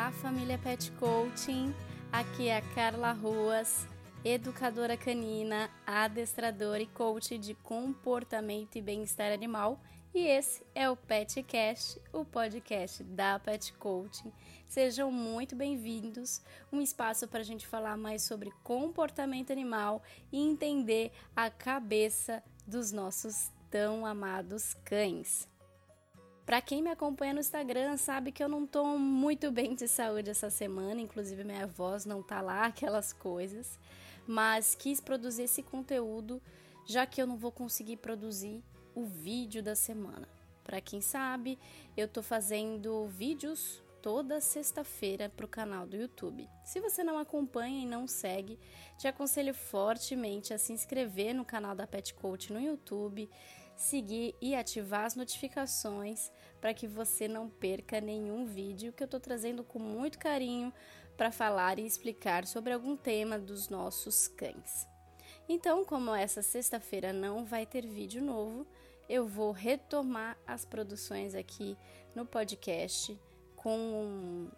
[0.00, 1.74] Olá, família Pet Coaching.
[2.10, 3.86] Aqui é a Carla Ruas,
[4.24, 9.78] educadora canina, adestradora e coach de comportamento e bem-estar animal.
[10.14, 14.32] E esse é o PetCast, o podcast da Pet Coaching.
[14.66, 16.40] Sejam muito bem-vindos.
[16.72, 22.90] Um espaço para a gente falar mais sobre comportamento animal e entender a cabeça dos
[22.90, 25.49] nossos tão amados cães.
[26.44, 30.30] Para quem me acompanha no Instagram, sabe que eu não tô muito bem de saúde
[30.30, 33.78] essa semana, inclusive minha voz não tá lá, aquelas coisas,
[34.26, 36.42] mas quis produzir esse conteúdo
[36.86, 38.62] já que eu não vou conseguir produzir
[38.94, 40.28] o vídeo da semana.
[40.64, 41.58] Para quem sabe,
[41.96, 46.48] eu tô fazendo vídeos toda sexta-feira para o canal do YouTube.
[46.64, 48.58] Se você não acompanha e não segue,
[48.98, 53.28] te aconselho fortemente a se inscrever no canal da Pet Coach no YouTube,
[53.80, 56.30] seguir e ativar as notificações
[56.60, 60.70] para que você não perca nenhum vídeo que eu estou trazendo com muito carinho
[61.16, 64.86] para falar e explicar sobre algum tema dos nossos cães.
[65.48, 68.66] Então, como essa sexta-feira não vai ter vídeo novo,
[69.08, 71.74] eu vou retomar as produções aqui
[72.14, 73.18] no podcast
[73.56, 74.50] com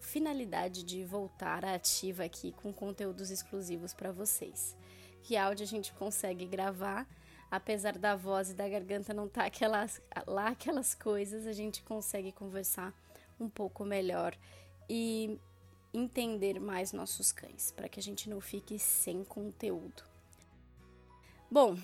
[0.00, 4.74] finalidade de voltar ativa aqui com conteúdos exclusivos para vocês.
[5.22, 7.06] Que áudio a gente consegue gravar,
[7.52, 11.82] apesar da voz e da garganta não estar tá aquelas, lá aquelas coisas, a gente
[11.82, 12.94] consegue conversar
[13.38, 14.34] um pouco melhor
[14.88, 15.38] e
[15.92, 20.02] entender mais nossos cães, para que a gente não fique sem conteúdo.
[21.50, 21.78] Bom,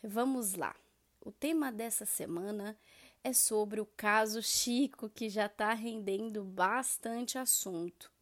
[0.00, 0.76] vamos lá.
[1.20, 2.78] O tema dessa semana
[3.24, 8.12] é sobre o caso Chico, que já está rendendo bastante assunto.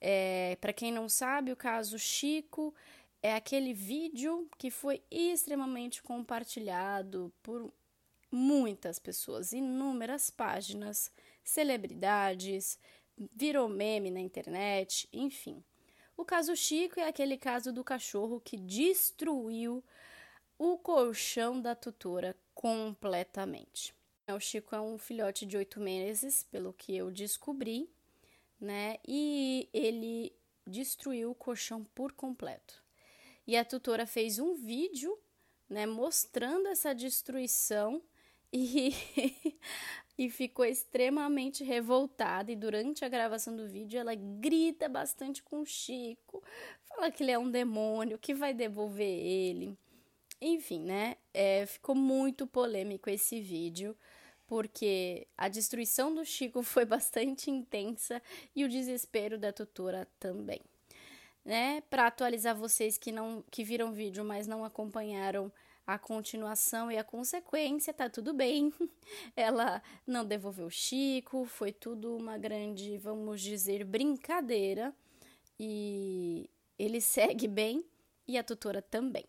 [0.00, 2.72] É, Para quem não sabe, o caso Chico
[3.24, 7.72] é aquele vídeo que foi extremamente compartilhado por
[8.30, 11.10] muitas pessoas, inúmeras páginas,
[11.42, 12.78] celebridades,
[13.34, 15.64] virou meme na internet, enfim.
[16.14, 19.82] O caso Chico é aquele caso do cachorro que destruiu
[20.58, 23.94] o colchão da tutora completamente.
[24.28, 27.88] O Chico é um filhote de oito meses, pelo que eu descobri,
[28.60, 28.98] né?
[29.08, 30.30] E ele
[30.66, 32.83] destruiu o colchão por completo.
[33.46, 35.18] E a tutora fez um vídeo,
[35.68, 38.02] né, mostrando essa destruição
[38.52, 38.94] e,
[40.16, 42.50] e ficou extremamente revoltada.
[42.52, 46.42] E durante a gravação do vídeo, ela grita bastante com o Chico,
[46.88, 49.76] fala que ele é um demônio, que vai devolver ele.
[50.40, 51.16] Enfim, né?
[51.32, 53.96] É, ficou muito polêmico esse vídeo,
[54.46, 58.22] porque a destruição do Chico foi bastante intensa
[58.54, 60.60] e o desespero da tutora também.
[61.44, 61.82] Né?
[61.90, 65.52] Para atualizar vocês que não que viram o vídeo, mas não acompanharam
[65.86, 68.72] a continuação e a consequência, tá tudo bem.
[69.36, 74.94] Ela não devolveu o Chico, foi tudo uma grande, vamos dizer, brincadeira.
[75.58, 77.84] E ele segue bem
[78.26, 79.26] e a tutora também.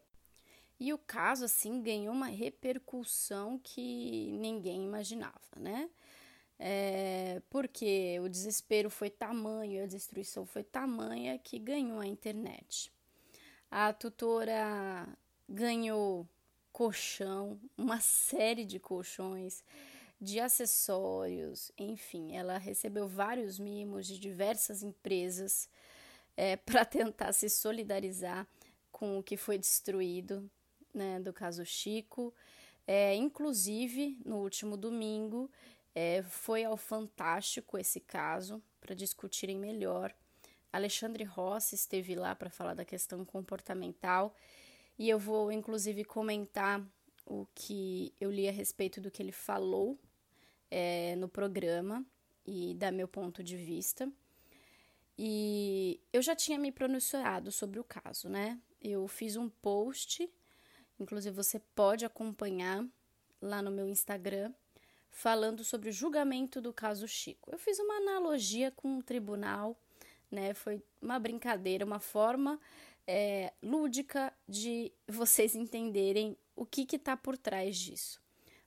[0.80, 5.90] E o caso, assim, ganhou uma repercussão que ninguém imaginava, né?
[6.58, 12.92] É, porque o desespero foi tamanho, a destruição foi tamanha que ganhou a internet.
[13.70, 15.08] A tutora
[15.48, 16.28] ganhou
[16.72, 19.64] colchão, uma série de colchões,
[20.20, 25.70] de acessórios, enfim, ela recebeu vários mimos de diversas empresas
[26.38, 28.48] é, para tentar se solidarizar
[28.92, 30.50] com o que foi destruído
[30.94, 32.34] né, do caso Chico.
[32.88, 35.50] É, inclusive, no último domingo,
[35.96, 40.14] é, foi ao Fantástico esse caso para discutirem melhor.
[40.72, 44.36] Alexandre Rossi esteve lá para falar da questão comportamental
[45.00, 46.86] e eu vou, inclusive, comentar
[47.26, 49.98] o que eu li a respeito do que ele falou
[50.70, 52.06] é, no programa
[52.46, 54.12] e dar meu ponto de vista.
[55.18, 58.60] E eu já tinha me pronunciado sobre o caso, né?
[58.82, 60.30] Eu fiz um post
[61.00, 62.86] Inclusive, você pode acompanhar
[63.42, 64.54] lá no meu Instagram
[65.16, 67.50] falando sobre o julgamento do caso Chico.
[67.50, 69.80] Eu fiz uma analogia com um tribunal,
[70.30, 70.54] né?
[70.54, 72.60] Foi uma brincadeira, uma forma
[73.08, 78.22] é, lúdica de vocês entenderem o que está por trás disso.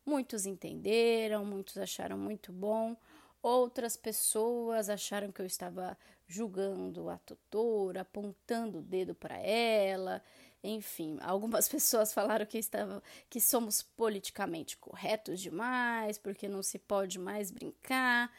[0.06, 2.96] Muitos entenderam, muitos acharam muito bom,
[3.42, 10.22] outras pessoas acharam que eu estava julgando a tutora, apontando o dedo para ela
[10.62, 17.18] enfim, algumas pessoas falaram que, estava, que somos politicamente corretos demais, porque não se pode
[17.18, 18.32] mais brincar.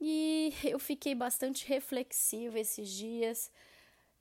[0.00, 3.50] E eu fiquei bastante reflexiva esses dias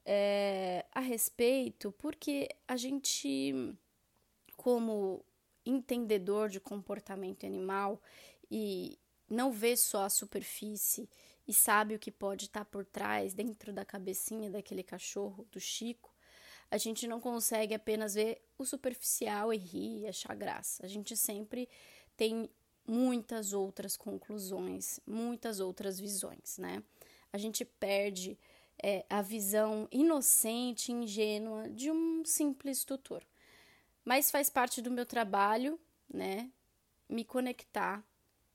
[0.06, 3.76] é, a respeito, porque a gente,
[4.56, 5.24] como
[5.66, 8.02] entendedor de comportamento animal
[8.50, 8.98] e
[9.30, 11.10] não vê só a superfície
[11.48, 16.14] e sabe o que pode estar por trás, dentro da cabecinha daquele cachorro, do Chico,
[16.72, 20.86] a gente não consegue apenas ver o superficial e rir achar graça.
[20.86, 21.68] A gente sempre
[22.16, 22.50] tem
[22.88, 26.82] muitas outras conclusões, muitas outras visões, né?
[27.34, 28.40] A gente perde
[28.82, 33.22] é, a visão inocente, ingênua de um simples tutor.
[34.04, 35.78] Mas faz parte do meu trabalho,
[36.12, 36.50] né?
[37.08, 38.04] Me conectar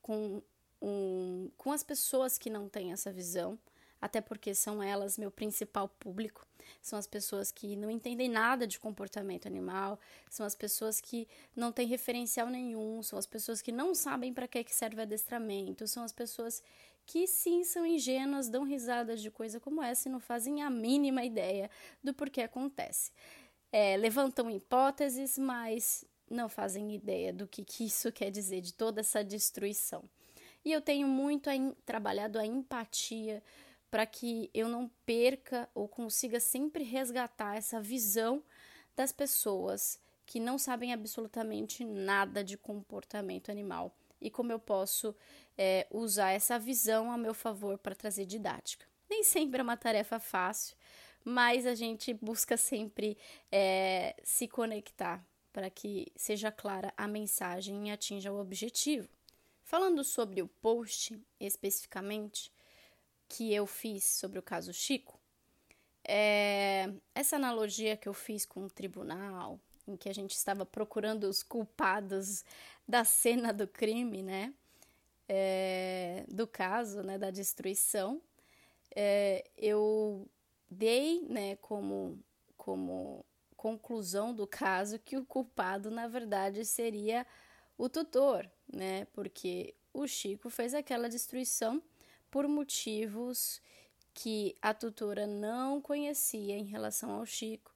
[0.01, 0.43] com,
[0.81, 3.59] um, com as pessoas que não têm essa visão,
[4.07, 6.47] até porque são elas meu principal público.
[6.83, 11.71] São as pessoas que não entendem nada de comportamento animal, são as pessoas que não
[11.71, 16.13] têm referencial nenhum, são as pessoas que não sabem para que serve adestramento, são as
[16.13, 16.63] pessoas
[17.05, 21.25] que sim são ingênuas, dão risadas de coisa como essa e não fazem a mínima
[21.25, 21.71] ideia
[22.03, 23.13] do porquê acontece.
[23.71, 29.01] É, levantam hipóteses, mas não fazem ideia do que, que isso quer dizer, de toda
[29.01, 30.03] essa destruição.
[30.65, 31.53] E eu tenho muito a
[31.85, 33.41] trabalhado a empatia
[33.91, 38.43] para que eu não perca ou consiga sempre resgatar essa visão
[38.95, 45.15] das pessoas que não sabem absolutamente nada de comportamento animal e como eu posso
[45.57, 48.87] é, usar essa visão a meu favor para trazer didática.
[49.09, 50.77] Nem sempre é uma tarefa fácil,
[51.25, 53.17] mas a gente busca sempre
[53.53, 59.09] é, se conectar para que seja clara a mensagem e atinja o objetivo.
[59.63, 62.53] Falando sobre o post especificamente
[63.29, 65.19] que eu fiz sobre o caso Chico,
[66.05, 71.25] é, essa analogia que eu fiz com o tribunal, em que a gente estava procurando
[71.25, 72.45] os culpados
[72.87, 74.55] da cena do crime, né?
[75.29, 78.23] É, do caso, né, da destruição,
[78.95, 80.29] é, eu
[80.71, 82.17] dei, né, como,
[82.57, 83.25] como
[83.57, 87.27] conclusão do caso que o culpado, na verdade, seria
[87.77, 89.07] o tutor, né?
[89.13, 91.83] Porque o Chico fez aquela destruição
[92.31, 93.61] por motivos
[94.15, 97.75] que a tutora não conhecia em relação ao Chico,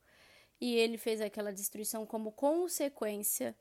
[0.61, 3.56] e ele fez aquela destruição como consequência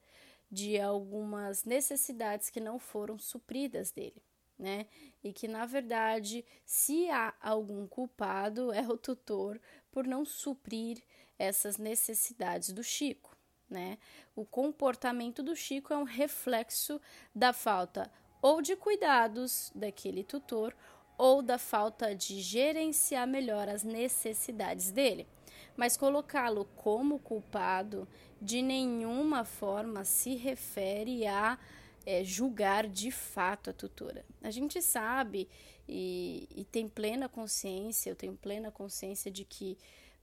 [0.52, 4.22] de algumas necessidades que não foram supridas dele,
[4.58, 4.88] né?
[5.24, 9.60] E que na verdade, se há algum culpado, é o tutor
[9.92, 11.02] por não suprir
[11.38, 13.38] essas necessidades do Chico
[13.70, 13.98] né?
[14.36, 17.00] O comportamento do Chico é um reflexo
[17.34, 20.76] da falta ou de cuidados daquele tutor
[21.18, 25.28] ou da falta de gerenciar melhor as necessidades dele.
[25.76, 28.08] Mas colocá-lo como culpado
[28.42, 31.58] de nenhuma forma se refere a
[32.06, 34.26] é, julgar de fato a tutora.
[34.42, 35.50] A gente sabe
[35.88, 39.78] e, e tem plena consciência, eu tenho plena consciência de que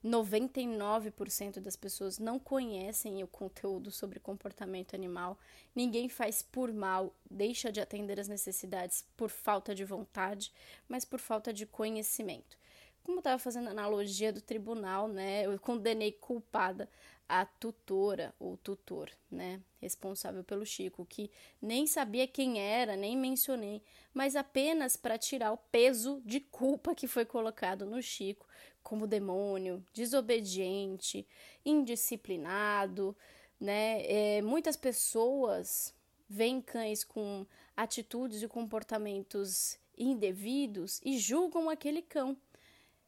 [0.07, 5.39] 99% das pessoas não conhecem o conteúdo sobre comportamento animal.
[5.75, 10.53] Ninguém faz por mal, deixa de atender as necessidades por falta de vontade,
[10.89, 12.57] mas por falta de conhecimento.
[13.03, 16.89] Como eu estava fazendo analogia do tribunal, né, eu condenei culpada
[17.29, 21.31] a tutora ou tutor, né, responsável pelo Chico, que
[21.61, 23.83] nem sabia quem era, nem mencionei,
[24.15, 28.47] mas apenas para tirar o peso de culpa que foi colocado no Chico
[28.83, 31.27] como demônio, desobediente,
[31.65, 33.17] indisciplinado,
[33.59, 34.03] né?
[34.07, 35.93] É, muitas pessoas
[36.29, 37.45] veem cães com
[37.77, 42.37] atitudes e comportamentos indevidos e julgam aquele cão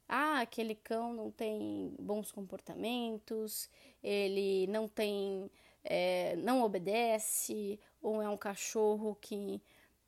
[0.08, 3.69] ah, aquele cão não tem bons comportamentos,
[4.03, 5.50] ele não tem,
[5.84, 9.60] é, não obedece, ou é um cachorro que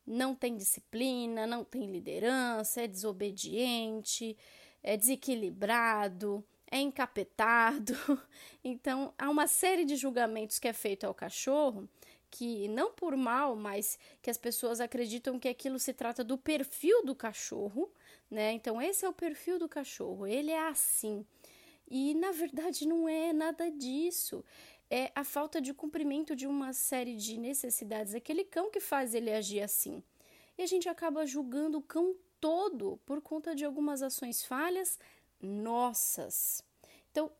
[0.07, 4.37] não tem disciplina, não tem liderança, é desobediente,
[4.83, 7.95] é desequilibrado, é encapetado.
[8.62, 11.88] Então, há uma série de julgamentos que é feito ao cachorro
[12.30, 17.04] que não por mal, mas que as pessoas acreditam que aquilo se trata do perfil
[17.04, 17.90] do cachorro,
[18.31, 18.53] né?
[18.53, 21.25] Então esse é o perfil do cachorro, ele é assim.
[21.89, 24.45] E na verdade não é nada disso.
[24.91, 29.33] É a falta de cumprimento de uma série de necessidades, aquele cão que faz ele
[29.33, 30.03] agir assim.
[30.59, 34.99] E a gente acaba julgando o cão todo por conta de algumas ações falhas
[35.41, 36.65] nossas.
[37.11, 37.31] Então,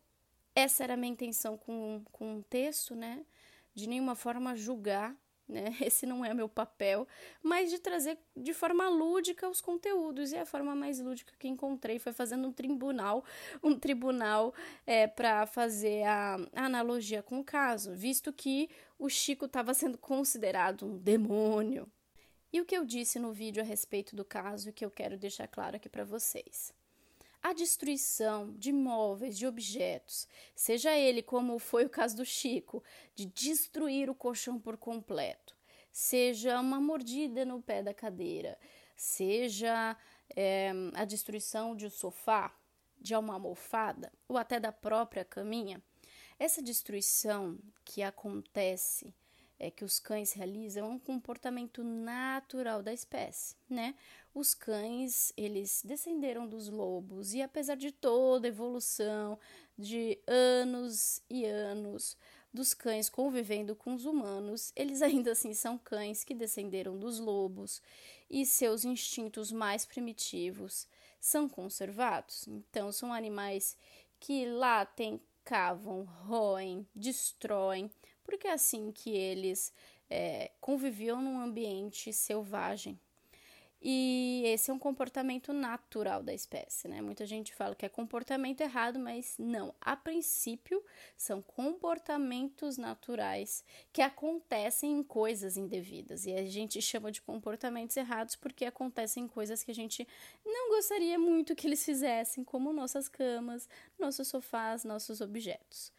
[0.55, 3.25] essa era a minha intenção com, com o texto, né?
[3.73, 5.15] de nenhuma forma julgar,
[5.51, 5.75] né?
[5.81, 7.07] Esse não é meu papel,
[7.43, 10.31] mas de trazer de forma lúdica os conteúdos.
[10.31, 13.23] E a forma mais lúdica que encontrei foi fazendo um tribunal,
[13.61, 14.53] um tribunal
[14.87, 19.97] é, para fazer a, a analogia com o caso, visto que o Chico estava sendo
[19.97, 21.91] considerado um demônio.
[22.53, 25.47] E o que eu disse no vídeo a respeito do caso que eu quero deixar
[25.47, 26.73] claro aqui para vocês
[27.41, 32.83] a destruição de móveis, de objetos, seja ele como foi o caso do Chico,
[33.15, 35.55] de destruir o colchão por completo,
[35.91, 38.57] seja uma mordida no pé da cadeira,
[38.95, 39.97] seja
[40.35, 42.55] é, a destruição de um sofá,
[42.99, 45.81] de uma almofada ou até da própria caminha,
[46.37, 49.13] essa destruição que acontece,
[49.61, 53.93] é, que os cães realizam, é um comportamento natural da espécie, né?
[54.33, 59.37] Os cães, eles descenderam dos lobos e apesar de toda a evolução
[59.77, 62.17] de anos e anos
[62.51, 67.83] dos cães convivendo com os humanos, eles ainda assim são cães que descenderam dos lobos
[68.31, 70.87] e seus instintos mais primitivos
[71.19, 72.47] são conservados.
[72.47, 73.77] Então, são animais
[74.19, 77.91] que latem, cavam, roem, destroem,
[78.31, 79.73] porque é assim que eles
[80.09, 82.97] é, conviviam num ambiente selvagem.
[83.81, 87.01] E esse é um comportamento natural da espécie, né?
[87.01, 89.75] Muita gente fala que é comportamento errado, mas não.
[89.81, 90.81] A princípio,
[91.17, 96.25] são comportamentos naturais que acontecem em coisas indevidas.
[96.25, 100.07] E a gente chama de comportamentos errados porque acontecem coisas que a gente
[100.45, 103.67] não gostaria muito que eles fizessem, como nossas camas,
[103.99, 105.91] nossos sofás, nossos objetos.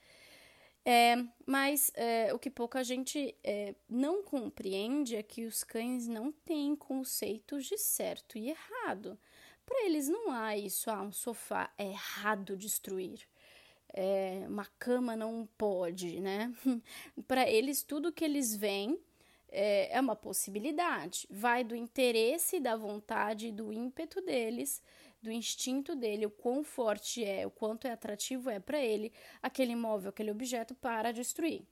[0.85, 1.15] É,
[1.47, 6.75] mas é, o que pouca gente é, não compreende é que os cães não têm
[6.75, 9.19] conceitos de certo e errado.
[9.65, 13.21] Para eles não há isso, ah, um sofá é errado destruir,
[13.93, 16.53] é, uma cama não pode, né?
[17.29, 18.99] Para eles, tudo que eles veem
[19.49, 24.83] é, é uma possibilidade, vai do interesse, da vontade e do ímpeto deles
[25.23, 29.73] do instinto dele, o quão forte é, o quanto é atrativo é para ele aquele
[29.73, 31.62] imóvel, aquele objeto para destruir.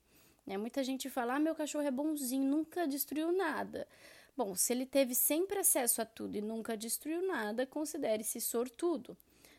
[0.46, 0.56] Né?
[0.56, 3.88] Muita gente fala: ah, meu cachorro é bonzinho, nunca destruiu nada.
[4.36, 9.16] Bom, se ele teve sempre acesso a tudo e nunca destruiu nada, considere-se sortudo.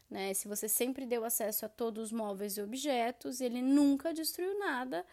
[0.10, 0.34] Né?
[0.34, 4.58] Se você sempre deu acesso a todos os móveis e objetos e ele nunca destruiu
[4.58, 5.06] nada,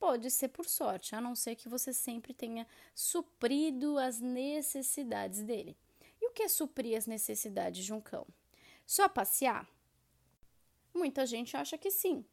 [0.00, 5.76] pode ser por sorte, a não ser que você sempre tenha suprido as necessidades dele
[6.34, 8.26] que é suprir as necessidades de um cão?
[8.86, 9.66] Só passear?
[10.92, 12.24] Muita gente acha que sim.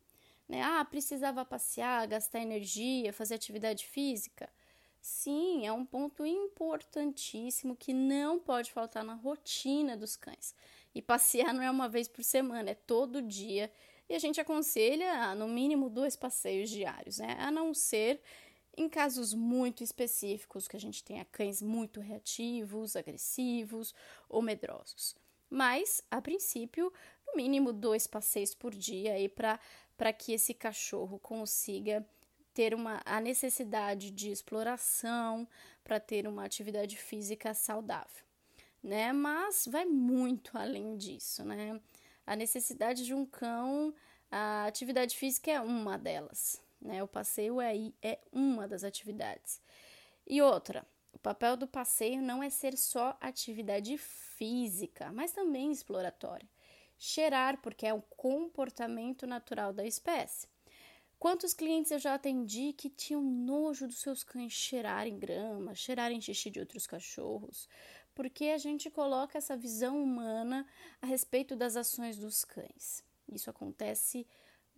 [0.48, 0.62] Né?
[0.62, 4.50] Ah, precisava passear, gastar energia, fazer atividade física.
[5.00, 10.54] Sim, é um ponto importantíssimo que não pode faltar na rotina dos cães.
[10.94, 13.72] E passear não é uma vez por semana, é todo dia.
[14.10, 17.38] E a gente aconselha no mínimo dois passeios diários, né?
[17.40, 18.22] A não ser
[18.78, 23.94] em casos muito específicos, que a gente tenha cães muito reativos, agressivos
[24.30, 25.16] ou medrosos.
[25.50, 26.92] Mas, a princípio,
[27.28, 32.06] no mínimo dois passeios por dia aí para que esse cachorro consiga
[32.54, 35.48] ter uma, a necessidade de exploração,
[35.84, 38.24] para ter uma atividade física saudável,
[38.84, 39.12] né?
[39.12, 41.80] Mas vai muito além disso, né?
[42.26, 43.94] A necessidade de um cão,
[44.30, 47.04] a atividade física é uma delas, né?
[47.04, 49.62] O passeio é, é uma das atividades.
[50.28, 56.48] E outra, o papel do passeio não é ser só atividade física, mas também exploratória.
[56.98, 60.48] Cheirar, porque é um comportamento natural da espécie.
[61.22, 66.50] Quantos clientes eu já atendi que tinham nojo dos seus cães cheirarem grama, cheirarem xixi
[66.50, 67.70] de outros cachorros?
[68.16, 70.66] Porque a gente coloca essa visão humana
[71.00, 73.04] a respeito das ações dos cães.
[73.32, 74.28] Isso acontece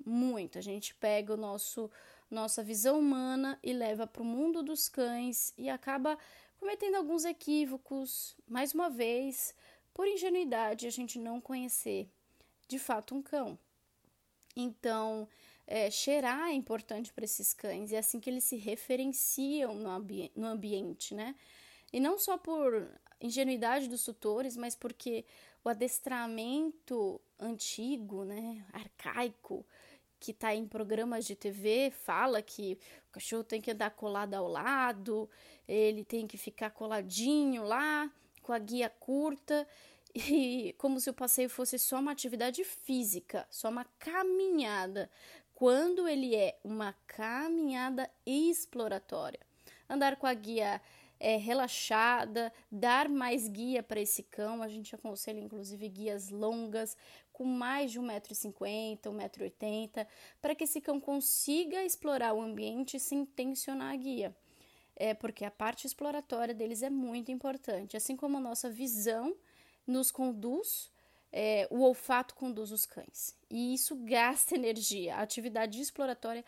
[0.06, 0.58] muito.
[0.58, 1.90] A gente pega o nosso
[2.30, 6.18] nossa visão humana e leva para o mundo dos cães e acaba
[6.60, 9.54] cometendo alguns equívocos, mais uma vez,
[9.94, 12.10] por ingenuidade, a gente não conhecer
[12.68, 13.60] de fato um cão.
[14.56, 15.28] Então,
[15.68, 20.32] é, cheirar é importante para esses cães, é assim que eles se referenciam no, ambi
[20.36, 21.36] no ambiente, né?
[21.92, 22.90] E não só por
[23.22, 25.26] ingenuidade dos tutores, mas porque
[25.64, 29.66] o adestramento antigo, né, arcaico,
[30.24, 34.48] que está em programas de TV fala que o cachorro tem que andar colado ao
[34.48, 35.30] lado,
[35.68, 38.10] ele tem que ficar coladinho lá,
[38.42, 39.68] com a guia curta,
[40.16, 45.10] e como se o passeio fosse só uma atividade física, só uma caminhada,
[45.54, 49.42] quando ele é uma caminhada exploratória.
[49.90, 50.82] Andar com a guia
[51.24, 54.62] é, relaxada, dar mais guia para esse cão.
[54.62, 56.98] A gente aconselha, inclusive, guias longas,
[57.34, 60.08] com mais de 1,50m, 1,80m,
[60.40, 64.36] para que esse cão consiga explorar o ambiente sem tensionar a guia.
[64.96, 69.36] É porque a parte exploratória deles é muito importante, assim como a nossa visão
[69.86, 70.92] nos conduz,
[71.32, 73.36] é, o olfato conduz os cães.
[73.50, 75.16] E isso gasta energia.
[75.16, 76.46] A atividade exploratória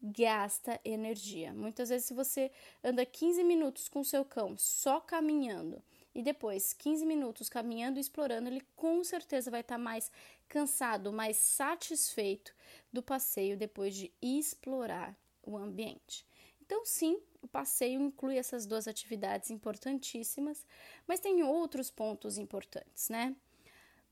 [0.00, 1.52] gasta energia.
[1.52, 2.52] Muitas vezes, se você
[2.82, 5.82] anda 15 minutos com seu cão só caminhando
[6.18, 10.10] e depois 15 minutos caminhando e explorando, ele com certeza vai estar tá mais
[10.48, 12.52] cansado, mais satisfeito
[12.92, 16.26] do passeio depois de explorar o ambiente.
[16.60, 20.66] Então, sim, o passeio inclui essas duas atividades importantíssimas,
[21.06, 23.36] mas tem outros pontos importantes, né?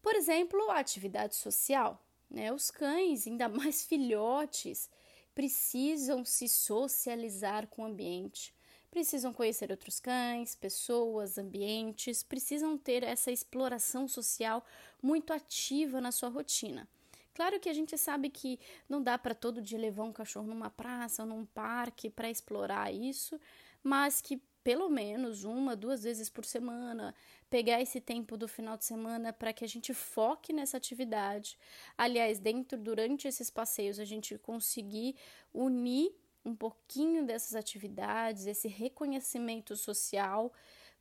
[0.00, 2.00] Por exemplo, a atividade social.
[2.30, 2.52] Né?
[2.52, 4.88] Os cães, ainda mais filhotes,
[5.34, 8.54] precisam se socializar com o ambiente,
[8.96, 14.64] precisam conhecer outros cães, pessoas, ambientes, precisam ter essa exploração social
[15.02, 16.88] muito ativa na sua rotina.
[17.34, 20.70] Claro que a gente sabe que não dá para todo dia levar um cachorro numa
[20.70, 23.38] praça ou num parque para explorar isso,
[23.82, 27.14] mas que pelo menos uma, duas vezes por semana,
[27.50, 31.58] pegar esse tempo do final de semana para que a gente foque nessa atividade.
[31.98, 35.16] Aliás, dentro durante esses passeios a gente conseguir
[35.52, 36.12] unir
[36.46, 40.52] um pouquinho dessas atividades, esse reconhecimento social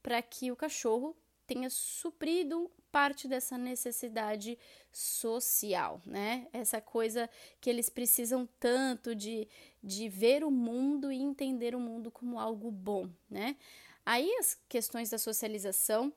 [0.02, 4.58] para que o cachorro tenha suprido parte dessa necessidade
[4.92, 6.48] social, né?
[6.52, 7.30] Essa coisa
[7.62, 9.48] que eles precisam tanto de,
[9.84, 13.56] de ver o mundo e entender o mundo como algo bom, né?
[14.04, 16.12] Aí as questões da socialização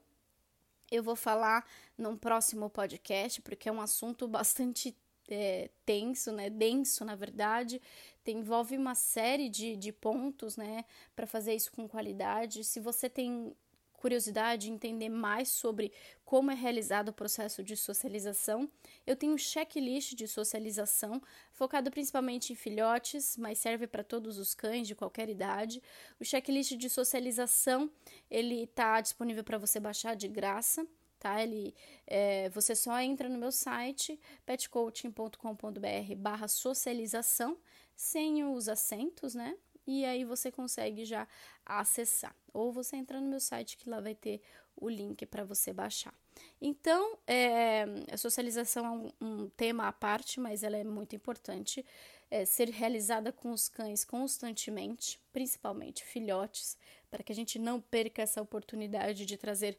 [0.91, 1.67] eu vou falar
[1.99, 4.97] num próximo podcast, porque é um assunto bastante
[5.29, 6.51] é, tenso, né?
[6.51, 7.81] Denso, na verdade.
[8.25, 10.85] Tem, envolve uma série de, de pontos, né?
[11.15, 12.65] Para fazer isso com qualidade.
[12.65, 13.55] Se você tem
[13.99, 15.93] curiosidade de entender mais sobre
[16.25, 18.71] como é realizado o processo de socialização,
[19.07, 21.21] eu tenho um checklist de socialização
[21.53, 25.83] focado principalmente em filhotes, mas serve para todos os cães de qualquer idade.
[26.21, 27.91] O checklist de socialização
[28.31, 30.87] ele está disponível para você baixar de graça.
[31.19, 31.43] Tá?
[31.43, 31.75] Ele,
[32.07, 37.59] é, você só entra no meu site petcoaching.com.br/barra socialização
[37.97, 39.57] sem os acentos, né?
[39.89, 41.27] e aí você consegue já
[41.65, 42.37] acessar.
[42.53, 44.43] Ou você entra no meu site que lá vai ter
[44.77, 46.15] o link para você baixar.
[46.61, 51.85] Então, é, a socialização é um, um, tema à parte, mas ela é muito importante.
[52.31, 56.77] É, ser realizada com os cães constantemente, principalmente filhotes,
[57.11, 59.79] para que a gente não perca essa oportunidade de trazer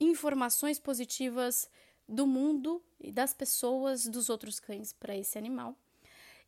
[0.00, 1.70] informações positivas
[2.08, 5.76] do mundo e das pessoas dos outros cães para esse animal.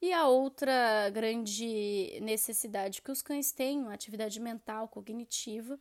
[0.01, 5.79] E a outra grande necessidade que os cães têm, uma atividade mental, cognitiva,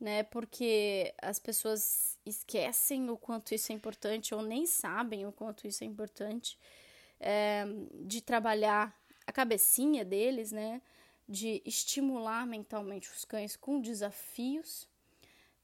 [0.00, 0.24] né?
[0.24, 5.84] Porque as pessoas esquecem o quanto isso é importante ou nem sabem o quanto isso
[5.84, 6.58] é importante
[7.20, 7.64] é,
[8.04, 8.92] de trabalhar
[9.24, 10.82] a cabecinha deles, né?
[11.28, 14.88] De estimular mentalmente os cães com desafios.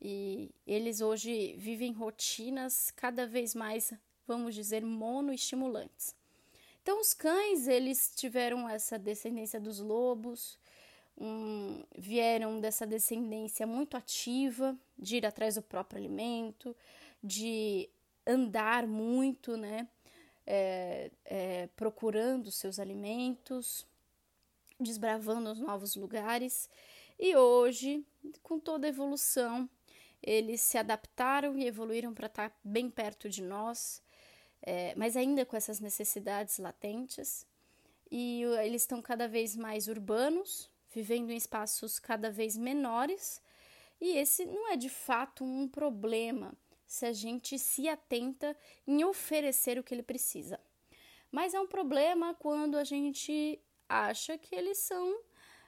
[0.01, 3.93] E eles hoje vivem rotinas cada vez mais,
[4.27, 6.15] vamos dizer, monoestimulantes.
[6.83, 10.59] Então, os cães, eles tiveram essa descendência dos lobos,
[11.21, 16.75] um, vieram dessa descendência muito ativa, de ir atrás do próprio alimento,
[17.23, 17.91] de
[18.27, 19.89] andar muito, né?
[20.47, 23.87] É, é, procurando seus alimentos,
[24.81, 26.71] desbravando os novos lugares.
[27.19, 28.03] E hoje,
[28.43, 29.69] com toda a evolução,
[30.23, 34.03] eles se adaptaram e evoluíram para estar bem perto de nós,
[34.63, 37.47] é, mas ainda com essas necessidades latentes.
[38.11, 43.43] E eles estão cada vez mais urbanos, vivendo em espaços cada vez menores,
[44.01, 46.55] e esse não é de fato um problema
[46.87, 50.59] se a gente se atenta em oferecer o que ele precisa.
[51.31, 55.21] Mas é um problema quando a gente acha que eles são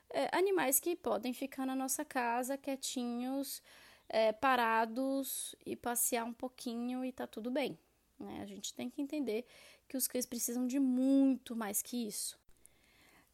[0.08, 3.62] é, animais que podem ficar na nossa casa quietinhos,
[4.10, 7.78] é, parados e passear um pouquinho e tá tudo bem.
[8.18, 8.40] Né?
[8.42, 9.46] A gente tem que entender
[9.88, 12.38] que os cães precisam de muito mais que isso.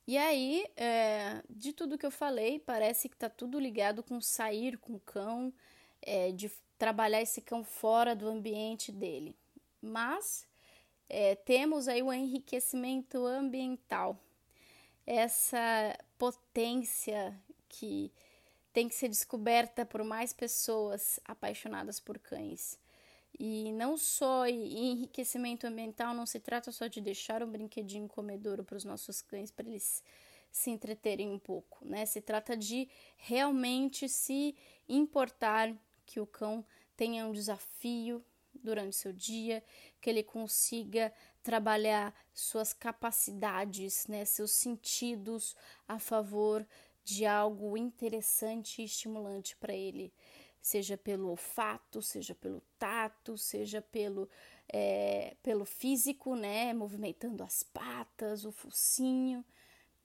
[0.06, 4.78] E aí, é, de tudo que eu falei, parece que tá tudo ligado com sair
[4.78, 5.52] com o cão,
[6.00, 9.34] é, de trabalhar esse cão fora do ambiente dele.
[9.80, 10.46] Mas
[11.08, 14.16] é, temos aí o enriquecimento ambiental,
[15.06, 17.36] essa potência
[17.68, 18.12] que
[18.76, 22.78] tem que ser descoberta por mais pessoas apaixonadas por cães.
[23.40, 28.76] E não só enriquecimento ambiental, não se trata só de deixar um brinquedinho comedouro para
[28.76, 30.04] os nossos cães, para eles
[30.52, 32.04] se entreterem um pouco, né?
[32.04, 32.86] Se trata de
[33.16, 34.54] realmente se
[34.86, 36.62] importar que o cão
[36.98, 38.22] tenha um desafio
[38.62, 39.64] durante seu dia,
[40.02, 41.10] que ele consiga
[41.42, 46.66] trabalhar suas capacidades, né, seus sentidos a favor
[47.06, 50.12] de algo interessante e estimulante para ele
[50.60, 54.28] seja pelo olfato, seja pelo tato, seja pelo,
[54.68, 56.74] é, pelo físico, né?
[56.74, 59.44] Movimentando as patas, o focinho,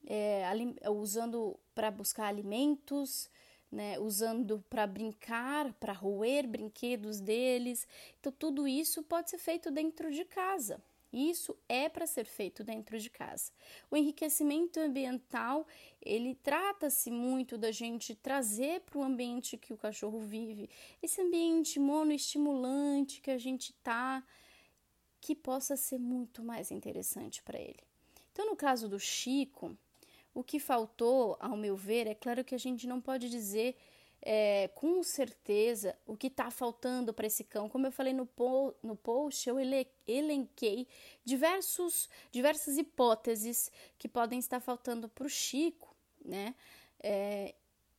[0.06, 0.44] é,
[0.88, 3.28] usando para buscar alimentos,
[3.72, 3.98] né?
[3.98, 7.84] Usando para brincar, para roer brinquedos deles.
[8.20, 10.80] Então, tudo isso pode ser feito dentro de casa.
[11.12, 13.52] Isso é para ser feito dentro de casa.
[13.90, 15.66] O enriquecimento ambiental,
[16.00, 20.70] ele trata-se muito da gente trazer para o ambiente que o cachorro vive,
[21.02, 24.24] esse ambiente monoestimulante que a gente tá,
[25.20, 27.80] que possa ser muito mais interessante para ele.
[28.32, 29.76] Então, no caso do Chico,
[30.34, 33.76] o que faltou, ao meu ver, é claro que a gente não pode dizer
[34.22, 37.68] é, com certeza o que está faltando para esse cão.
[37.68, 40.86] Como eu falei no, po no post, eu ele elenquei
[41.24, 46.54] diversos, diversas hipóteses que podem estar faltando para o Chico, né?
[47.02, 47.54] É,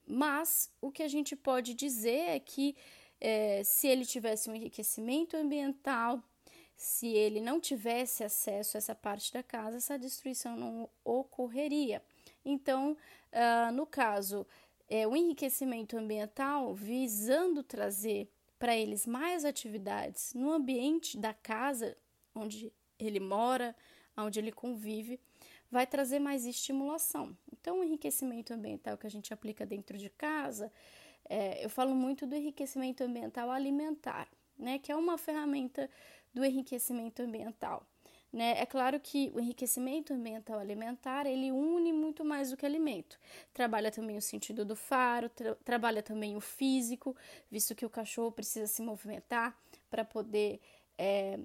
[0.07, 2.75] mas o que a gente pode dizer é que
[3.19, 6.23] é, se ele tivesse um enriquecimento ambiental,
[6.75, 12.01] se ele não tivesse acesso a essa parte da casa, essa destruição não ocorreria.
[12.43, 12.97] Então,
[13.31, 14.45] uh, no caso,
[14.93, 21.97] é, o enriquecimento ambiental visando trazer para eles mais atividades no ambiente da casa
[22.35, 23.75] onde ele mora,
[24.15, 25.19] onde ele convive,
[25.71, 27.35] vai trazer mais estimulação.
[27.51, 30.71] Então, o enriquecimento ambiental que a gente aplica dentro de casa,
[31.27, 35.89] é, eu falo muito do enriquecimento ambiental alimentar, né, que é uma ferramenta
[36.31, 37.83] do enriquecimento ambiental.
[38.33, 38.59] Né?
[38.59, 43.19] É claro que o enriquecimento ambiental alimentar ele une muito mais do que alimento.
[43.53, 47.15] Trabalha também o sentido do faro, tra trabalha também o físico,
[47.51, 49.55] visto que o cachorro precisa se movimentar
[49.87, 50.59] para poder
[50.97, 51.39] é,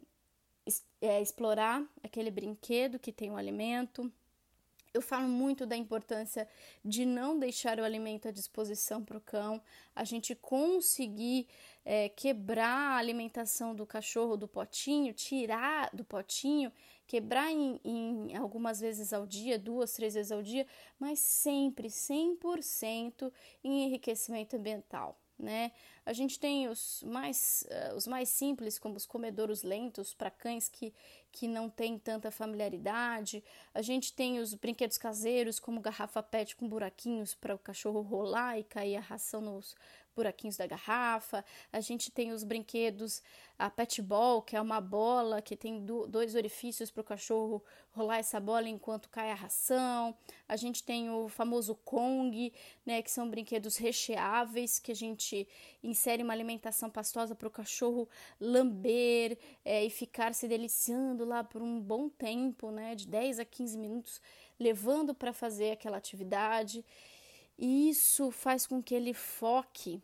[1.03, 4.11] é, explorar aquele brinquedo que tem o alimento.
[4.98, 6.48] Eu falo muito da importância
[6.84, 9.62] de não deixar o alimento à disposição para o cão,
[9.94, 11.46] a gente conseguir
[11.84, 16.72] é, quebrar a alimentação do cachorro do potinho, tirar do potinho,
[17.06, 20.66] quebrar em, em, algumas vezes ao dia, duas, três vezes ao dia,
[20.98, 23.32] mas sempre 100%
[23.62, 25.72] em enriquecimento ambiental né?
[26.05, 30.68] A gente tem os mais, uh, os mais simples, como os comedouros lentos para cães
[30.68, 30.92] que,
[31.31, 33.44] que não têm tanta familiaridade.
[33.74, 38.59] A gente tem os brinquedos caseiros, como garrafa PET com buraquinhos para o cachorro rolar
[38.59, 39.77] e cair a ração nos
[40.18, 41.44] buraquinhos da garrafa.
[41.72, 43.22] A gente tem os brinquedos,
[43.57, 48.18] a pet ball, que é uma bola que tem dois orifícios para o cachorro rolar
[48.18, 50.16] essa bola enquanto cai a ração.
[50.48, 52.52] A gente tem o famoso Kong,
[52.85, 55.46] né, que são brinquedos recheáveis que a gente
[55.83, 58.09] insere uma alimentação pastosa para o cachorro
[58.40, 63.44] lamber é, e ficar se deliciando lá por um bom tempo, né, de 10 a
[63.44, 64.20] 15 minutos,
[64.59, 66.85] levando para fazer aquela atividade.
[67.59, 70.00] E isso faz com que ele foque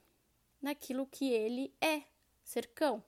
[0.64, 2.02] naquilo que ele é,
[2.42, 3.04] ser cão,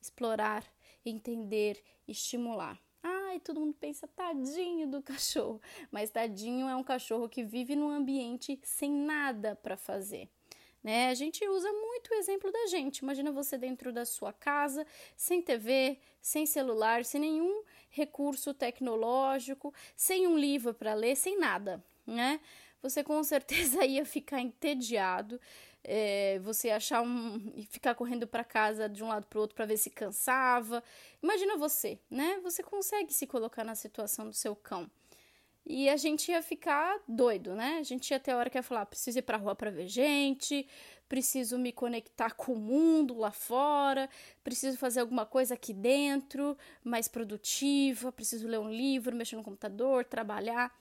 [0.00, 0.64] explorar,
[1.04, 2.80] entender, estimular.
[3.34, 7.88] E todo mundo pensa tadinho do cachorro, mas tadinho é um cachorro que vive num
[7.88, 10.28] ambiente sem nada para fazer.
[10.82, 11.08] Né?
[11.08, 12.98] A gente usa muito o exemplo da gente.
[12.98, 20.26] Imagina você dentro da sua casa, sem TV, sem celular, sem nenhum recurso tecnológico, sem
[20.26, 22.40] um livro para ler, sem nada, né?
[22.82, 25.40] Você com certeza ia ficar entediado,
[25.82, 29.56] é, você achar um e ficar correndo para casa de um lado para o outro
[29.56, 30.82] para ver se cansava.
[31.22, 32.38] Imagina você, né?
[32.42, 34.90] Você consegue se colocar na situação do seu cão.
[35.66, 37.78] E a gente ia ficar doido, né?
[37.78, 39.86] A gente ia ter a hora que ia falar: preciso ir pra rua para ver
[39.86, 40.66] gente,
[41.08, 44.08] preciso me conectar com o mundo lá fora,
[44.42, 50.04] preciso fazer alguma coisa aqui dentro, mais produtiva, preciso ler um livro, mexer no computador,
[50.04, 50.74] trabalhar.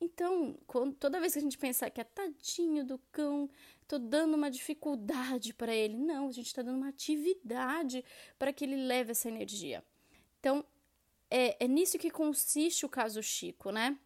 [0.00, 3.50] Então, quando, toda vez que a gente pensar que é tadinho do cão,
[3.86, 5.96] tô dando uma dificuldade para ele.
[5.96, 8.02] Não, a gente está dando uma atividade
[8.38, 9.84] para que ele leve essa energia.
[10.38, 10.64] Então,
[11.30, 13.98] é, é nisso que consiste o caso Chico, né?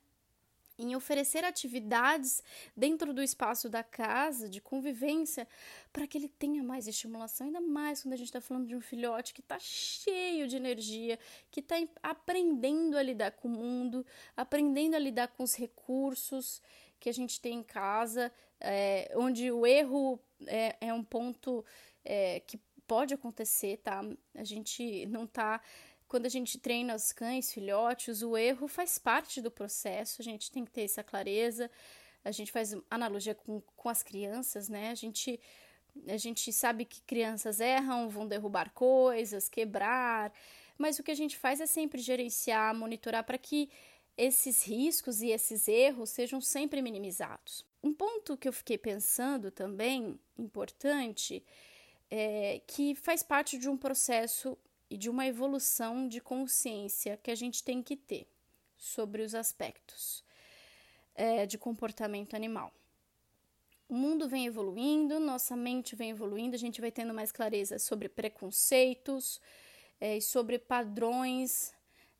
[0.79, 2.43] Em oferecer atividades
[2.77, 5.47] dentro do espaço da casa, de convivência,
[5.93, 8.81] para que ele tenha mais estimulação, ainda mais quando a gente está falando de um
[8.81, 11.19] filhote que está cheio de energia,
[11.51, 14.05] que está aprendendo a lidar com o mundo,
[14.37, 16.61] aprendendo a lidar com os recursos
[16.99, 21.65] que a gente tem em casa, é, onde o erro é, é um ponto
[22.05, 24.03] é, que pode acontecer, tá?
[24.35, 25.61] A gente não está
[26.09, 30.51] quando a gente treina os cães, filhotes, o erro faz parte do processo, a gente
[30.51, 31.71] tem que ter essa clareza.
[32.25, 34.90] A gente faz analogia com, com as crianças, né?
[34.90, 35.38] A gente,
[36.09, 40.33] a gente sabe que crianças erram, vão derrubar coisas, quebrar,
[40.79, 43.71] mas o que a gente faz é sempre gerenciar, monitorar para que
[44.17, 47.64] esses riscos e esses erros sejam sempre minimizados.
[47.83, 51.45] Um ponto que eu fiquei pensando também, importante,
[52.11, 54.57] é que faz parte de um processo
[54.90, 58.27] e de uma evolução de consciência que a gente tem que ter
[58.77, 60.25] sobre os aspectos
[61.14, 62.73] é, de comportamento animal.
[63.88, 68.09] O mundo vem evoluindo, nossa mente vem evoluindo, a gente vai tendo mais clareza sobre
[68.09, 69.40] preconceitos
[70.01, 71.73] é, e sobre padrões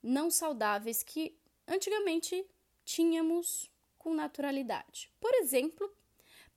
[0.03, 2.45] não saudáveis que antigamente
[2.85, 5.11] tínhamos com naturalidade.
[5.19, 5.91] Por exemplo,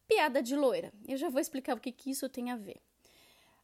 [0.07, 0.91] piada de loira.
[1.07, 2.81] Eu já vou explicar o que, que isso tem a ver.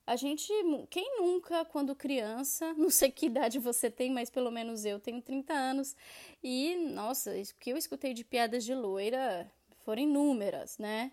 [0.05, 0.51] A gente,
[0.89, 5.21] quem nunca, quando criança, não sei que idade você tem, mas pelo menos eu tenho
[5.21, 5.95] 30 anos,
[6.43, 9.49] e nossa, o que eu escutei de piadas de loira
[9.85, 11.11] foram inúmeras, né?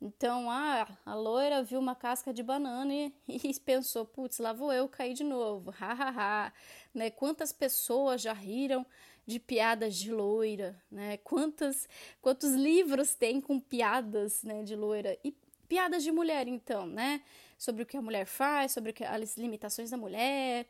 [0.00, 4.72] Então, ah, a loira viu uma casca de banana e, e pensou, putz, lá vou
[4.72, 6.52] eu cair de novo, hahaha,
[6.94, 7.10] né?
[7.10, 8.84] Quantas pessoas já riram
[9.26, 11.18] de piadas de loira, né?
[11.18, 11.88] Quantas,
[12.20, 15.32] quantos livros tem com piadas, né, de loira e
[15.68, 17.22] piadas de mulher, então, né?
[17.62, 20.66] Sobre o que a mulher faz, sobre as limitações da mulher,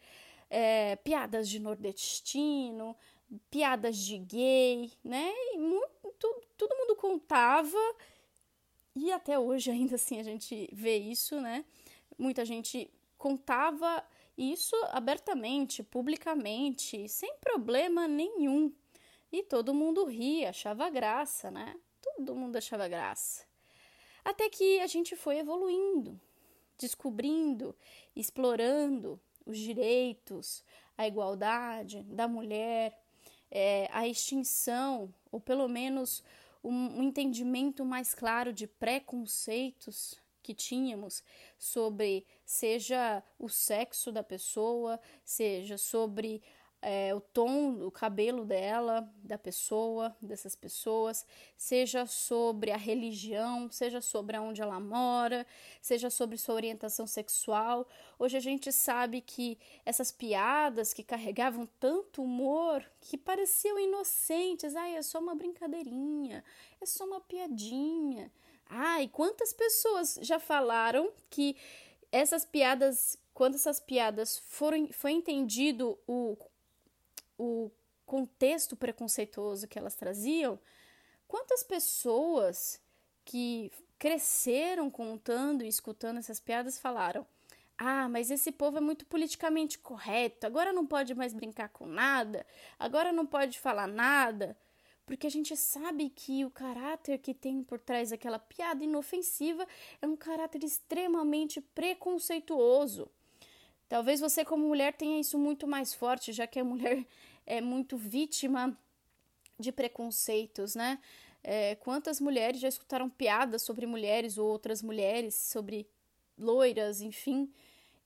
[0.50, 2.94] é, piadas de nordestino,
[3.50, 5.32] piadas de gay, né?
[5.54, 7.78] E muito, todo mundo contava
[8.94, 11.64] e até hoje ainda assim a gente vê isso, né?
[12.18, 14.04] Muita gente contava
[14.36, 18.70] isso abertamente, publicamente, sem problema nenhum.
[19.32, 21.74] E todo mundo ria, achava graça, né?
[22.02, 23.46] Todo mundo achava graça.
[24.22, 26.20] Até que a gente foi evoluindo,
[26.82, 27.74] descobrindo,
[28.14, 30.62] explorando os direitos,
[30.96, 32.98] a igualdade da mulher,
[33.50, 36.22] é, a extinção, ou pelo menos
[36.62, 41.22] um, um entendimento mais claro de preconceitos que tínhamos
[41.58, 46.42] sobre seja o sexo da pessoa, seja sobre
[46.82, 51.24] é, o tom do cabelo dela, da pessoa, dessas pessoas,
[51.56, 55.46] seja sobre a religião, seja sobre onde ela mora,
[55.80, 57.86] seja sobre sua orientação sexual.
[58.18, 64.96] Hoje a gente sabe que essas piadas que carregavam tanto humor, que pareciam inocentes, ai,
[64.96, 66.44] é só uma brincadeirinha,
[66.80, 68.32] é só uma piadinha.
[68.68, 71.56] Ai, quantas pessoas já falaram que
[72.10, 76.36] essas piadas, quando essas piadas foram, foi entendido o
[77.42, 77.70] o
[78.06, 80.58] contexto preconceituoso que elas traziam,
[81.26, 82.80] quantas pessoas
[83.24, 87.26] que cresceram contando e escutando essas piadas falaram:
[87.76, 92.46] Ah, mas esse povo é muito politicamente correto, agora não pode mais brincar com nada,
[92.78, 94.56] agora não pode falar nada.
[95.04, 99.66] Porque a gente sabe que o caráter que tem por trás daquela piada inofensiva
[100.00, 103.10] é um caráter extremamente preconceituoso.
[103.88, 107.04] Talvez você, como mulher, tenha isso muito mais forte, já que a mulher
[107.46, 108.76] é muito vítima
[109.58, 110.98] de preconceitos, né?
[111.44, 115.88] É, quantas mulheres já escutaram piadas sobre mulheres ou outras mulheres, sobre
[116.38, 117.52] loiras, enfim.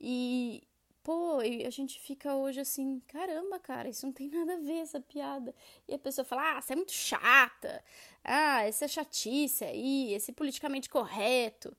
[0.00, 0.62] E,
[1.02, 5.00] pô, a gente fica hoje assim, caramba, cara, isso não tem nada a ver, essa
[5.00, 5.54] piada.
[5.86, 7.84] E a pessoa fala, ah, você é muito chata.
[8.24, 11.76] Ah, essa é chatice aí, esse politicamente correto.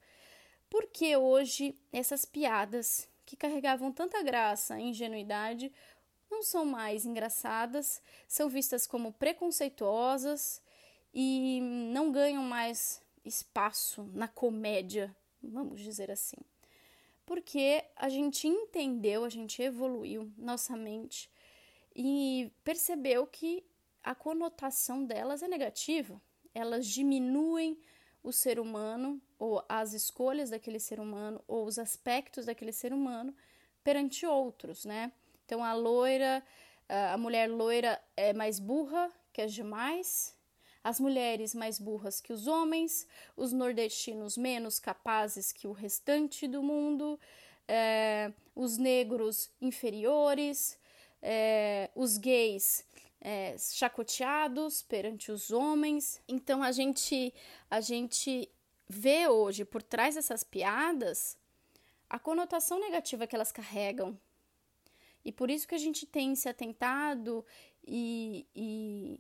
[0.70, 5.72] Porque hoje essas piadas que carregavam tanta graça e ingenuidade
[6.30, 10.62] não são mais engraçadas, são vistas como preconceituosas
[11.14, 11.60] e
[11.92, 16.38] não ganham mais espaço na comédia, vamos dizer assim.
[17.26, 21.30] Porque a gente entendeu, a gente evoluiu nossa mente
[21.96, 23.66] e percebeu que
[24.04, 26.22] a conotação delas é negativa.
[26.54, 27.78] Elas diminuem
[28.24, 33.36] o ser humano, ou as escolhas daquele ser humano, ou os aspectos daquele ser humano
[33.84, 35.12] perante outros, né?
[35.48, 36.44] Então a loira,
[36.90, 40.36] a mulher loira é mais burra que as demais,
[40.84, 46.62] as mulheres mais burras que os homens, os nordestinos menos capazes que o restante do
[46.62, 47.18] mundo,
[47.66, 50.78] é, os negros inferiores,
[51.22, 52.86] é, os gays
[53.22, 56.22] é, chacoteados perante os homens.
[56.28, 57.34] Então a gente
[57.72, 58.52] a gente
[58.90, 61.38] vê hoje por trás dessas piadas
[62.10, 64.20] a conotação negativa que elas carregam.
[65.28, 67.46] E por isso que a gente tem se atentado
[67.86, 69.20] e, e,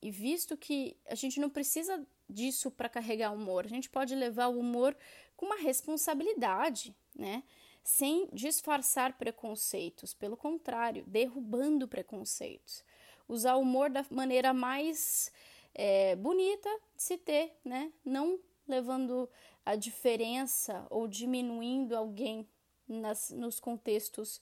[0.00, 3.66] e visto que a gente não precisa disso para carregar humor.
[3.66, 4.96] A gente pode levar o humor
[5.36, 7.42] com uma responsabilidade, né?
[7.84, 12.82] Sem disfarçar preconceitos, pelo contrário, derrubando preconceitos
[13.28, 15.30] usar o humor da maneira mais
[15.74, 17.92] é, bonita de se ter, né?
[18.02, 19.28] Não levando
[19.64, 22.48] a diferença ou diminuindo alguém
[22.86, 24.40] nas, nos contextos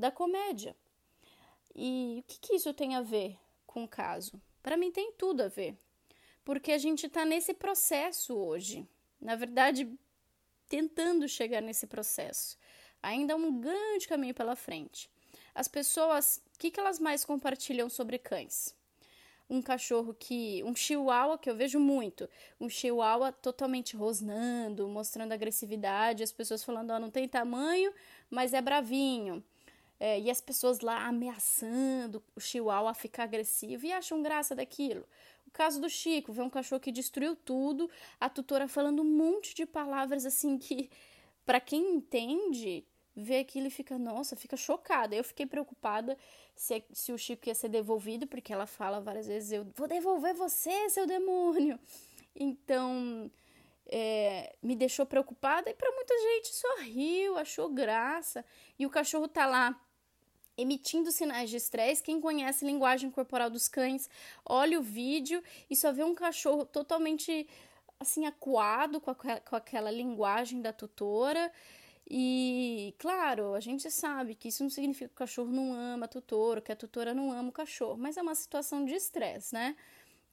[0.00, 0.74] da comédia.
[1.74, 4.40] E o que, que isso tem a ver com o caso?
[4.62, 5.76] Para mim tem tudo a ver,
[6.44, 8.88] porque a gente está nesse processo hoje.
[9.20, 9.88] Na verdade,
[10.68, 12.58] tentando chegar nesse processo.
[13.02, 15.10] Ainda há um grande caminho pela frente.
[15.54, 18.76] As pessoas que, que elas mais compartilham sobre cães?
[19.48, 20.62] Um cachorro que.
[20.62, 22.28] Um chihuahua, que eu vejo muito.
[22.60, 27.92] Um chihuahua totalmente rosnando, mostrando agressividade, as pessoas falando, ó, oh, não tem tamanho,
[28.28, 29.42] mas é bravinho.
[30.00, 35.06] É, e as pessoas lá ameaçando o chihuahua a ficar agressivo e acham graça daquilo.
[35.46, 39.54] O caso do Chico, vê um cachorro que destruiu tudo, a tutora falando um monte
[39.54, 40.88] de palavras assim que,
[41.44, 42.82] para quem entende,
[43.14, 45.14] vê aquilo e fica, nossa, fica chocada.
[45.14, 46.16] Eu fiquei preocupada
[46.54, 50.34] se, se o Chico ia ser devolvido, porque ela fala várias vezes: eu vou devolver
[50.34, 51.78] você, seu demônio.
[52.34, 53.30] Então,
[53.86, 58.44] é, me deixou preocupada e para muita gente sorriu, achou graça.
[58.78, 59.78] E o cachorro tá lá
[60.60, 62.02] emitindo sinais de estresse.
[62.02, 64.08] Quem conhece linguagem corporal dos cães,
[64.44, 67.48] olha o vídeo e só vê um cachorro totalmente
[67.98, 71.52] assim acuado com, a, com aquela linguagem da tutora.
[72.08, 76.08] E, claro, a gente sabe que isso não significa que o cachorro não ama a
[76.08, 79.76] tutora, que a tutora não ama o cachorro, mas é uma situação de estresse, né?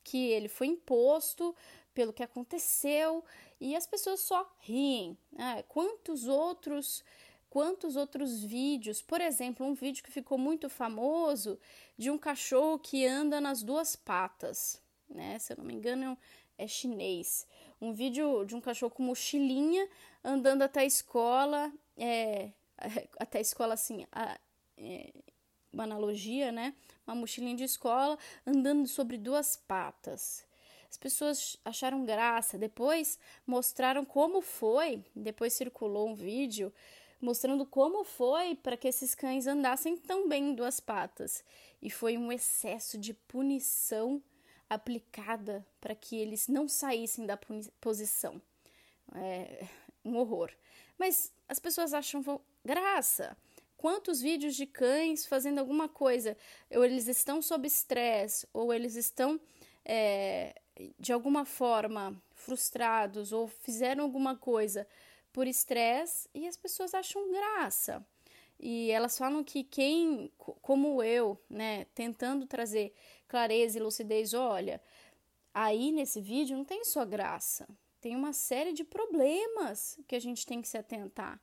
[0.04, 1.56] Que ele foi imposto
[1.94, 3.24] pelo que aconteceu
[3.60, 5.18] e as pessoas só riem.
[5.32, 5.64] Né?
[5.68, 7.04] Quantos outros
[7.50, 11.60] quantos outros vídeos, por exemplo, um vídeo que ficou muito famoso
[11.98, 15.40] de um cachorro que anda nas duas patas, né?
[15.40, 16.18] Se eu não me engano,
[16.58, 17.48] é chinês.
[17.80, 19.88] Um vídeo de um cachorro com mochilinha
[20.24, 22.52] andando até a escola, é,
[23.20, 24.38] até a escola assim, a,
[24.78, 25.14] é,
[25.72, 26.74] uma analogia, né?
[27.06, 30.46] Uma mochilinha de escola andando sobre duas patas.
[30.90, 36.74] As pessoas acharam graça, depois mostraram como foi, depois circulou um vídeo
[37.22, 41.44] mostrando como foi para que esses cães andassem tão bem em duas patas.
[41.82, 44.22] E foi um excesso de punição
[44.70, 47.38] aplicada para que eles não saíssem da
[47.80, 48.42] posição.
[49.16, 49.66] É
[50.04, 50.52] um horror.
[50.98, 52.24] Mas as pessoas acham
[52.64, 53.38] graça.
[53.78, 56.36] Quantos vídeos de cães fazendo alguma coisa,
[56.72, 59.40] ou eles estão sob estresse, ou eles estão
[59.86, 60.60] é,
[61.00, 64.88] de alguma forma frustrados, ou fizeram alguma coisa
[65.38, 68.04] por estresse e as pessoas acham graça.
[68.60, 72.92] E elas falam que quem, como eu, né, tentando trazer
[73.28, 74.82] clareza e lucidez, olha,
[75.54, 77.70] aí nesse vídeo não tem só graça,
[78.02, 81.40] tem uma série de problemas que a gente tem que se atentar,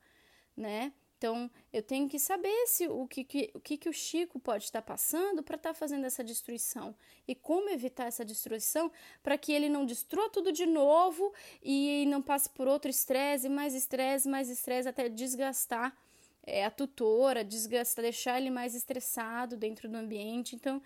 [0.56, 0.92] né?
[1.24, 4.64] Então, eu tenho que saber se o que, que o, que, que o Chico pode
[4.64, 6.94] estar passando para estar tá fazendo essa destruição
[7.26, 11.32] e como evitar essa destruição para que ele não destrua tudo de novo
[11.62, 15.96] e não passe por outro estresse, mais estresse, mais estresse, até desgastar
[16.42, 20.54] é, a tutora, desgastar, deixar ele mais estressado dentro do ambiente.
[20.54, 20.82] Então,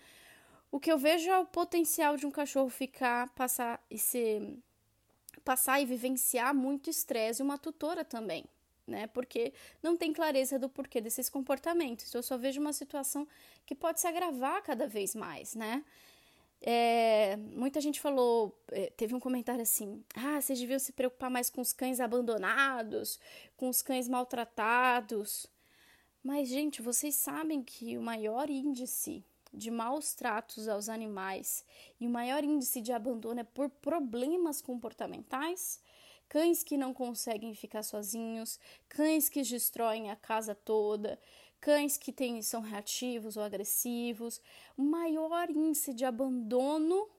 [0.71, 4.57] o que eu vejo é o potencial de um cachorro ficar, passar e ser,
[5.43, 8.45] passar e vivenciar muito estresse, e uma tutora também
[8.89, 9.07] né?
[9.07, 12.13] Porque não tem clareza do porquê desses comportamentos.
[12.13, 13.27] Eu só vejo uma situação
[13.65, 15.83] que pode se agravar cada vez mais, né?
[16.61, 21.49] É, muita gente falou, é, teve um comentário assim: ah, vocês deviam se preocupar mais
[21.49, 23.19] com os cães abandonados,
[23.55, 25.47] com os cães maltratados.
[26.21, 29.23] Mas, gente, vocês sabem que o maior índice
[29.53, 31.63] de maus tratos aos animais
[31.99, 35.79] e o maior índice de abandono é por problemas comportamentais?
[36.29, 41.19] Cães que não conseguem ficar sozinhos, cães que destroem a casa toda,
[41.59, 44.39] cães que têm, são reativos ou agressivos.
[44.77, 47.09] O maior índice de abandono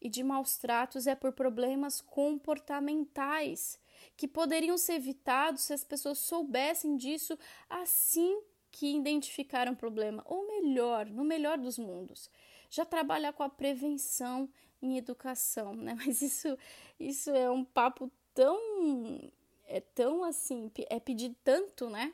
[0.00, 3.78] e de maus tratos é por problemas comportamentais
[4.16, 10.46] que poderiam ser evitados se as pessoas soubessem disso assim que identificaram o problema, ou
[10.46, 12.30] melhor, no melhor dos mundos,
[12.70, 14.48] já trabalhar com a prevenção
[14.80, 15.94] em educação, né?
[15.98, 16.56] Mas isso,
[16.98, 19.30] isso é um papo tão
[19.66, 22.12] é tão assim, é pedir tanto, né?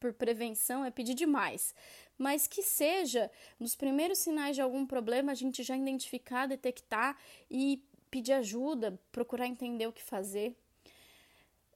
[0.00, 1.74] Por prevenção, é pedir demais.
[2.16, 7.16] Mas que seja nos primeiros sinais de algum problema a gente já identificar, detectar
[7.48, 10.56] e pedir ajuda, procurar entender o que fazer.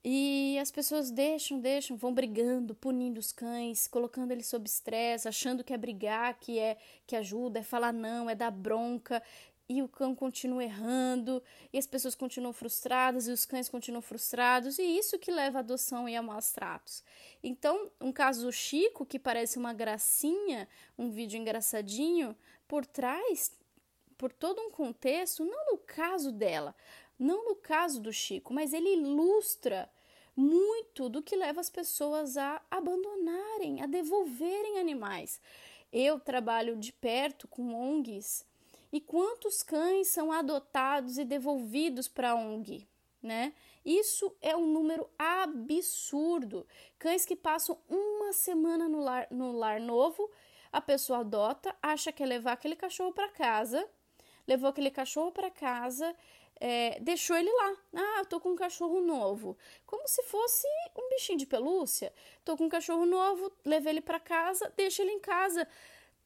[0.05, 5.63] E as pessoas deixam, deixam, vão brigando, punindo os cães, colocando eles sob estresse, achando
[5.63, 9.23] que é brigar, que é que ajuda, é falar não, é dar bronca,
[9.73, 14.79] e o cão continua errando, e as pessoas continuam frustradas, e os cães continuam frustrados,
[14.79, 17.03] e isso que leva à adoção e a maus tratos.
[17.43, 22.37] Então, um caso do Chico, que parece uma gracinha, um vídeo engraçadinho,
[22.69, 23.53] por trás,
[24.19, 26.75] por todo um contexto, não no caso dela,
[27.19, 29.91] não no caso do Chico, mas ele ilustra
[30.37, 35.41] muito do que leva as pessoas a abandonarem, a devolverem animais.
[35.93, 38.47] Eu trabalho de perto com ONGs
[38.93, 42.87] e quantos cães são adotados e devolvidos para a ONG?
[43.23, 43.55] Né?
[43.85, 46.67] Isso é um número absurdo.
[46.99, 50.31] Cães que passam uma semana no lar, no lar novo,
[50.73, 53.89] a pessoa adota, acha que é levar aquele cachorro para casa,
[54.47, 56.15] levou aquele cachorro para casa,
[56.65, 57.77] é, deixou ele lá.
[57.95, 59.59] Ah, tô com um cachorro novo.
[59.85, 60.67] Como se fosse
[60.97, 62.13] um bichinho de pelúcia.
[62.45, 65.67] Tô com um cachorro novo, levei ele para casa, deixa ele em casa.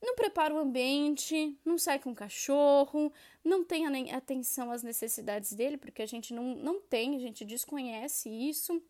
[0.03, 5.76] Não prepara o ambiente, não sai com o cachorro, não tem atenção às necessidades dele,
[5.76, 8.82] porque a gente não, não tem, a gente desconhece isso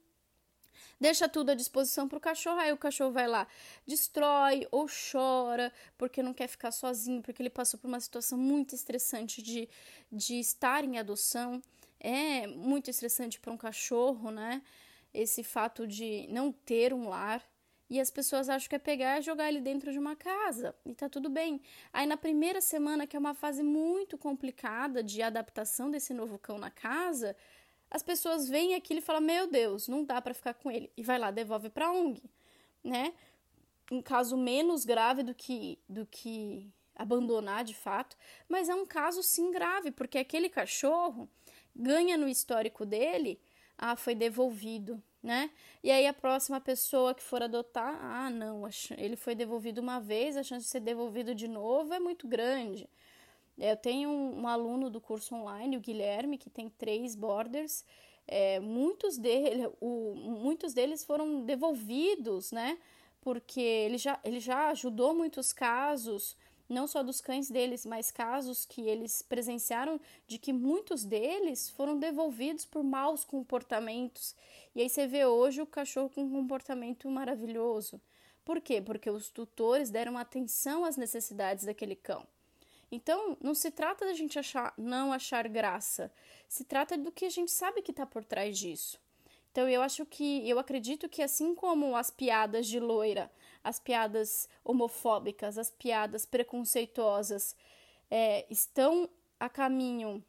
[1.00, 3.46] deixa tudo à disposição para o cachorro, aí o cachorro vai lá,
[3.86, 8.74] destrói ou chora porque não quer ficar sozinho, porque ele passou por uma situação muito
[8.74, 9.68] estressante de,
[10.10, 11.62] de estar em adoção.
[11.98, 14.62] É muito estressante para um cachorro, né?
[15.12, 17.42] Esse fato de não ter um lar.
[17.88, 20.74] E as pessoas acham que é pegar e jogar ele dentro de uma casa.
[20.84, 21.60] E tá tudo bem.
[21.92, 26.58] Aí na primeira semana, que é uma fase muito complicada de adaptação desse novo cão
[26.58, 27.36] na casa,
[27.90, 30.90] as pessoas veem aquilo e falam: Meu Deus, não dá para ficar com ele.
[30.96, 32.22] E vai lá, devolve para ONG,
[32.82, 33.14] né?
[33.90, 38.16] Um caso menos grave do que, do que abandonar de fato,
[38.48, 41.28] mas é um caso sim grave, porque aquele cachorro
[41.74, 43.38] ganha no histórico dele,
[43.78, 45.50] ah, foi devolvido, né?
[45.82, 48.62] E aí a próxima pessoa que for adotar, ah, não,
[48.96, 52.88] ele foi devolvido uma vez, a chance de ser devolvido de novo é muito grande.
[53.58, 57.84] Eu tenho um, um aluno do curso online, o Guilherme, que tem três borders.
[58.28, 62.78] É, muitos, dele, o, muitos deles foram devolvidos, né?
[63.20, 66.36] Porque ele já, ele já ajudou muitos casos,
[66.68, 71.98] não só dos cães deles, mas casos que eles presenciaram de que muitos deles foram
[71.98, 74.34] devolvidos por maus comportamentos.
[74.74, 78.00] E aí você vê hoje o cachorro com um comportamento maravilhoso.
[78.44, 78.80] Por quê?
[78.80, 82.26] Porque os tutores deram atenção às necessidades daquele cão.
[82.90, 86.12] Então, não se trata da gente achar, não achar graça,
[86.48, 89.00] se trata do que a gente sabe que está por trás disso.
[89.56, 93.32] Então, eu acho que, eu acredito que assim como as piadas de loira,
[93.64, 97.56] as piadas homofóbicas, as piadas preconceituosas
[98.10, 99.08] é, estão
[99.40, 100.22] a caminho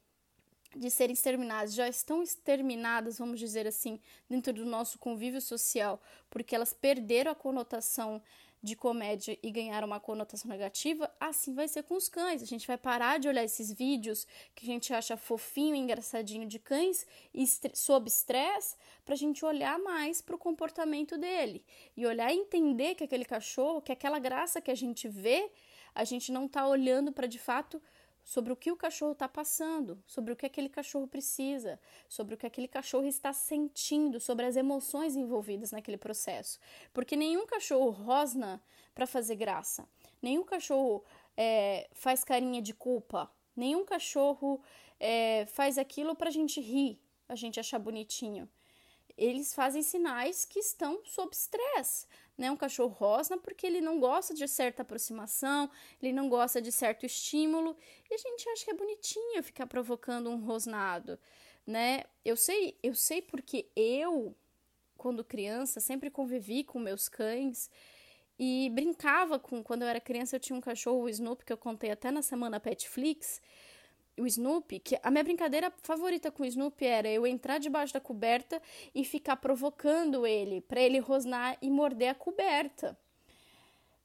[0.74, 4.00] de serem exterminadas, já estão exterminadas, vamos dizer assim,
[4.30, 6.00] dentro do nosso convívio social,
[6.30, 8.22] porque elas perderam a conotação
[8.62, 12.42] de comédia e ganhar uma conotação negativa, assim vai ser com os cães.
[12.42, 16.46] A gente vai parar de olhar esses vídeos que a gente acha fofinho e engraçadinho
[16.46, 17.06] de cães
[17.74, 21.64] sob estresse para a gente olhar mais para o comportamento dele
[21.96, 25.50] e olhar e entender que aquele cachorro, que aquela graça que a gente vê,
[25.94, 27.80] a gente não está olhando para de fato
[28.28, 32.36] sobre o que o cachorro está passando, sobre o que aquele cachorro precisa, sobre o
[32.36, 36.58] que aquele cachorro está sentindo, sobre as emoções envolvidas naquele processo.
[36.92, 38.62] Porque nenhum cachorro rosna
[38.94, 39.88] para fazer graça,
[40.20, 41.02] nenhum cachorro
[41.38, 44.60] é, faz carinha de culpa, nenhum cachorro
[45.00, 48.46] é, faz aquilo para a gente rir, a gente achar bonitinho.
[49.18, 52.06] Eles fazem sinais que estão sob estresse
[52.38, 52.50] né?
[52.50, 55.68] Um cachorro rosna porque ele não gosta de certa aproximação,
[56.00, 57.76] ele não gosta de certo estímulo,
[58.08, 61.18] e a gente acha que é bonitinho ficar provocando um rosnado,
[61.66, 62.04] né?
[62.24, 64.34] Eu sei, eu sei porque eu,
[64.96, 67.68] quando criança, sempre convivi com meus cães
[68.38, 71.58] e brincava com, quando eu era criança, eu tinha um cachorro, o Snoopy, que eu
[71.58, 73.42] contei até na semana Petflix,
[74.18, 78.00] o Snoopy, que a minha brincadeira favorita com o Snoopy era eu entrar debaixo da
[78.00, 78.60] coberta
[78.94, 82.98] e ficar provocando ele, para ele rosnar e morder a coberta.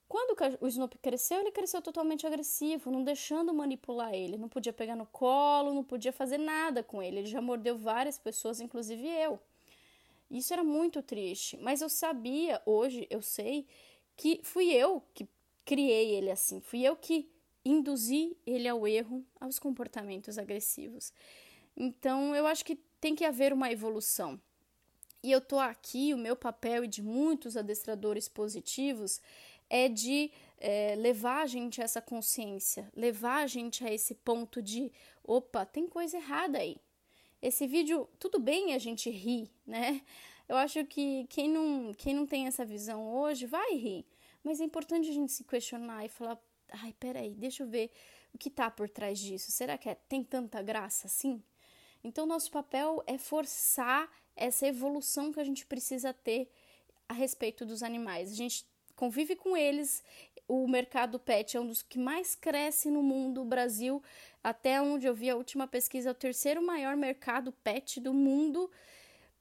[0.08, 4.96] Quando o Snoopy cresceu, ele cresceu totalmente agressivo, não deixando manipular ele, não podia pegar
[4.96, 7.18] no colo, não podia fazer nada com ele.
[7.18, 9.40] Ele já mordeu várias pessoas, inclusive eu.
[10.30, 13.66] Isso era muito triste, mas eu sabia, hoje eu sei,
[14.16, 15.28] que fui eu que
[15.66, 17.30] criei ele assim, fui eu que
[17.66, 21.14] induzir ele ao erro, aos comportamentos agressivos.
[21.76, 24.40] Então, eu acho que tem que haver uma evolução.
[25.24, 29.22] E eu tô aqui, o meu papel e de muitos adestradores positivos
[29.70, 34.62] é de é, levar a gente a essa consciência, levar a gente a esse ponto
[34.62, 34.92] de:
[35.24, 36.78] opa, tem coisa errada aí.
[37.42, 40.02] Esse vídeo, tudo bem a gente rir, né?
[40.48, 44.06] Eu acho que quem não, quem não tem essa visão hoje vai rir,
[44.44, 46.38] mas é importante a gente se questionar e falar:
[46.74, 47.92] ai, peraí, deixa eu ver
[48.34, 49.52] o que tá por trás disso.
[49.52, 51.42] Será que é, tem tanta graça assim?
[52.04, 56.50] Então, nosso papel é forçar essa evolução que a gente precisa ter
[57.08, 58.32] a respeito dos animais.
[58.32, 58.66] A gente
[58.96, 60.04] convive com eles,
[60.48, 63.42] o mercado pet é um dos que mais cresce no mundo.
[63.42, 64.04] O Brasil,
[64.44, 68.70] até onde eu vi a última pesquisa, é o terceiro maior mercado pet do mundo.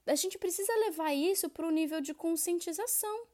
[0.05, 3.27] A gente precisa levar isso para o nível de conscientização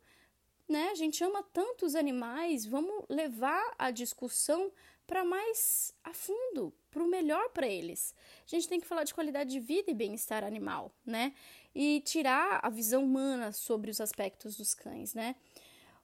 [0.69, 0.89] né?
[0.91, 4.71] A gente ama tanto os animais, vamos levar a discussão
[5.07, 8.13] para mais a fundo, para o melhor para eles.
[8.45, 11.33] A gente tem que falar de qualidade de vida e bem-estar animal, né?
[11.73, 15.35] E tirar a visão humana sobre os aspectos dos cães, né?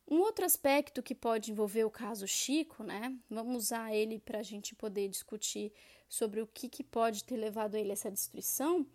[0.08, 3.16] Um outro aspecto que pode envolver o caso Chico, né?
[3.30, 5.72] Vamos usar ele para a gente poder discutir
[6.10, 8.86] sobre o que, que pode ter levado ele a essa destruição.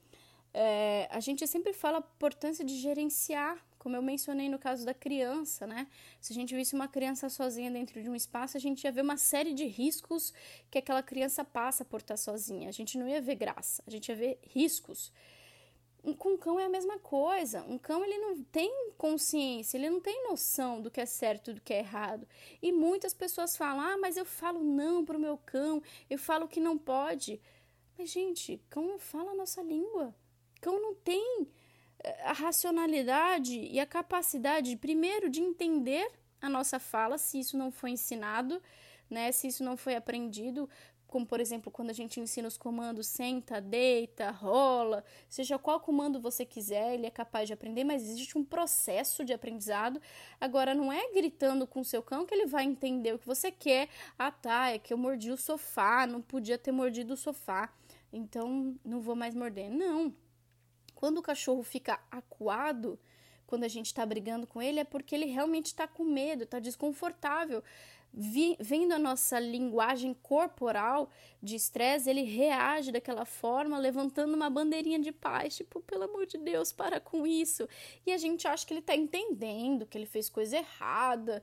[0.53, 4.93] É, a gente sempre fala a importância de gerenciar, como eu mencionei no caso da
[4.93, 5.89] criança, né?
[6.21, 9.01] Se a gente visse uma criança sozinha dentro de um espaço, a gente ia ver
[9.01, 10.35] uma série de riscos
[10.71, 12.69] que aquela criança passa por estar sozinha.
[12.69, 15.11] A gente não ia ver graça, a gente ia ver riscos.
[16.19, 17.65] Com um cão é a mesma coisa.
[17.65, 21.61] Um cão ele não tem consciência, ele não tem noção do que é certo do
[21.63, 22.29] que é errado.
[22.61, 26.61] E muitas pessoas falam: "Ah, mas eu falo não pro meu cão, eu falo que
[26.61, 27.41] não pode".
[27.97, 30.15] Mas gente, cão não fala a nossa língua.
[30.61, 31.49] Cão não tem
[32.25, 37.91] a racionalidade e a capacidade, primeiro, de entender a nossa fala, se isso não foi
[37.91, 38.63] ensinado,
[39.09, 39.31] né?
[39.33, 40.69] Se isso não foi aprendido,
[41.07, 46.21] como por exemplo, quando a gente ensina os comandos senta, deita, rola, seja qual comando
[46.21, 50.01] você quiser, ele é capaz de aprender, mas existe um processo de aprendizado.
[50.41, 53.51] Agora, não é gritando com o seu cão que ele vai entender o que você
[53.51, 53.89] quer.
[54.19, 57.69] Ah, tá, é que eu mordi o sofá, não podia ter mordido o sofá,
[58.13, 59.69] então não vou mais morder.
[59.69, 60.15] Não.
[61.01, 62.99] Quando o cachorro fica acuado,
[63.47, 66.61] quando a gente está brigando com ele, é porque ele realmente está com medo, está
[66.61, 67.65] desconfortável
[68.13, 71.11] vi, vendo a nossa linguagem corporal
[71.43, 76.39] de estresse, ele reage daquela forma, levantando uma bandeirinha de paz, tipo, pelo amor de
[76.39, 77.69] Deus, para com isso.
[78.05, 81.43] E a gente acha que ele está entendendo, que ele fez coisa errada,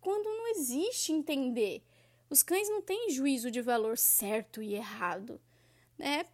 [0.00, 1.82] quando não existe entender.
[2.28, 5.40] Os cães não têm juízo de valor certo e errado,
[5.98, 6.24] né?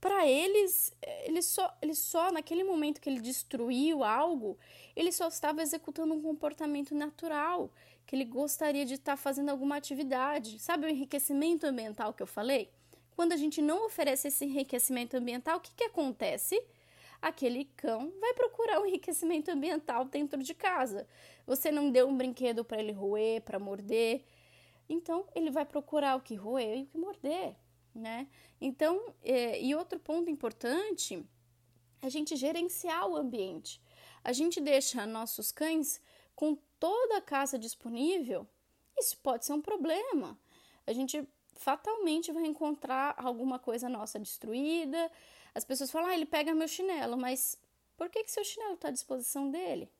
[0.00, 4.58] Para eles, ele só, ele só naquele momento que ele destruiu algo,
[4.96, 7.70] ele só estava executando um comportamento natural
[8.06, 10.58] que ele gostaria de estar tá fazendo alguma atividade.
[10.58, 12.68] Sabe o enriquecimento ambiental que eu falei?
[13.14, 16.60] Quando a gente não oferece esse enriquecimento ambiental, o que, que acontece?
[17.22, 21.06] Aquele cão vai procurar um enriquecimento ambiental dentro de casa.
[21.46, 24.24] Você não deu um brinquedo para ele roer, para morder.
[24.88, 27.54] Então, ele vai procurar o que roer e o que morder,
[27.94, 28.28] né?
[28.60, 31.24] Então, é, e outro ponto importante
[32.02, 33.80] é a gente gerenciar o ambiente.
[34.22, 36.00] A gente deixa nossos cães
[36.34, 38.46] com toda a casa disponível,
[38.98, 40.38] isso pode ser um problema.
[40.86, 45.10] A gente fatalmente vai encontrar alguma coisa nossa destruída.
[45.54, 47.58] As pessoas falam, ah, ele pega meu chinelo, mas
[47.96, 49.90] por que, que seu chinelo está à disposição dele?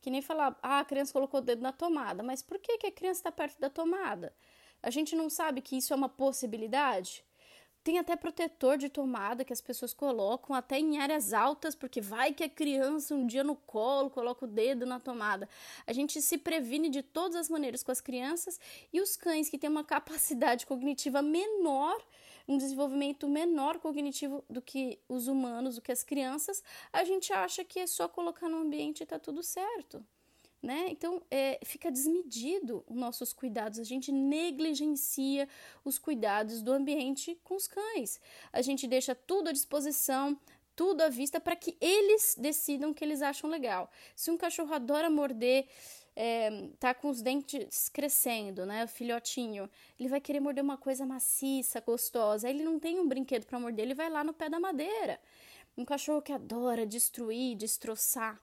[0.00, 2.86] Que nem falar, ah, a criança colocou o dedo na tomada, mas por que, que
[2.86, 4.34] a criança está perto da tomada?
[4.86, 7.24] A gente não sabe que isso é uma possibilidade?
[7.82, 12.32] Tem até protetor de tomada que as pessoas colocam até em áreas altas, porque vai
[12.32, 15.48] que a criança um dia no colo coloca o dedo na tomada.
[15.88, 18.60] A gente se previne de todas as maneiras com as crianças
[18.92, 22.00] e os cães que têm uma capacidade cognitiva menor,
[22.46, 26.62] um desenvolvimento menor cognitivo do que os humanos, do que as crianças,
[26.92, 30.06] a gente acha que é só colocar no ambiente e tá tudo certo
[30.66, 30.88] né?
[30.90, 35.48] Então é, fica desmedido os nossos cuidados, a gente negligencia
[35.84, 38.20] os cuidados do ambiente com os cães.
[38.52, 40.36] A gente deixa tudo à disposição,
[40.74, 43.88] tudo à vista para que eles decidam o que eles acham legal.
[44.16, 45.68] Se um cachorro adora morder,
[46.16, 51.06] é, tá com os dentes crescendo, né, o filhotinho, ele vai querer morder uma coisa
[51.06, 52.48] maciça, gostosa.
[52.48, 55.20] Aí ele não tem um brinquedo para morder, ele vai lá no pé da madeira.
[55.78, 58.40] Um cachorro que adora destruir, destroçar,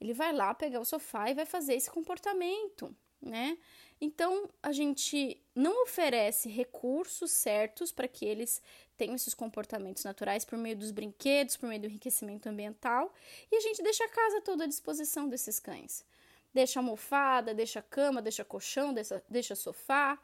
[0.00, 3.58] ele vai lá pegar o sofá e vai fazer esse comportamento, né?
[4.00, 8.60] Então a gente não oferece recursos certos para que eles
[8.96, 13.12] tenham esses comportamentos naturais por meio dos brinquedos, por meio do enriquecimento ambiental,
[13.50, 16.04] e a gente deixa a casa toda à disposição desses cães.
[16.52, 20.18] Deixa almofada, deixa cama, deixa colchão, deixa, deixa sofá.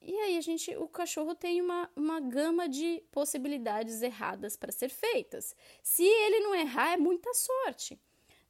[0.00, 4.88] E aí a gente, o cachorro tem uma, uma gama de possibilidades erradas para ser
[4.88, 5.54] feitas.
[5.82, 7.98] Se ele não errar, é muita sorte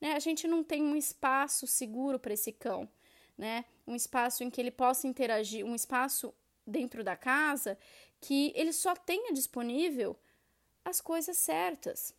[0.01, 0.13] né?
[0.13, 2.89] A gente não tem um espaço seguro para esse cão,
[3.37, 3.65] né?
[3.87, 6.35] Um espaço em que ele possa interagir, um espaço
[6.67, 7.79] dentro da casa
[8.21, 10.17] que ele só tenha disponível
[10.85, 12.15] as coisas certas.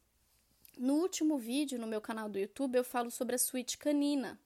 [0.78, 4.40] No último vídeo no meu canal do YouTube eu falo sobre a suíte canina.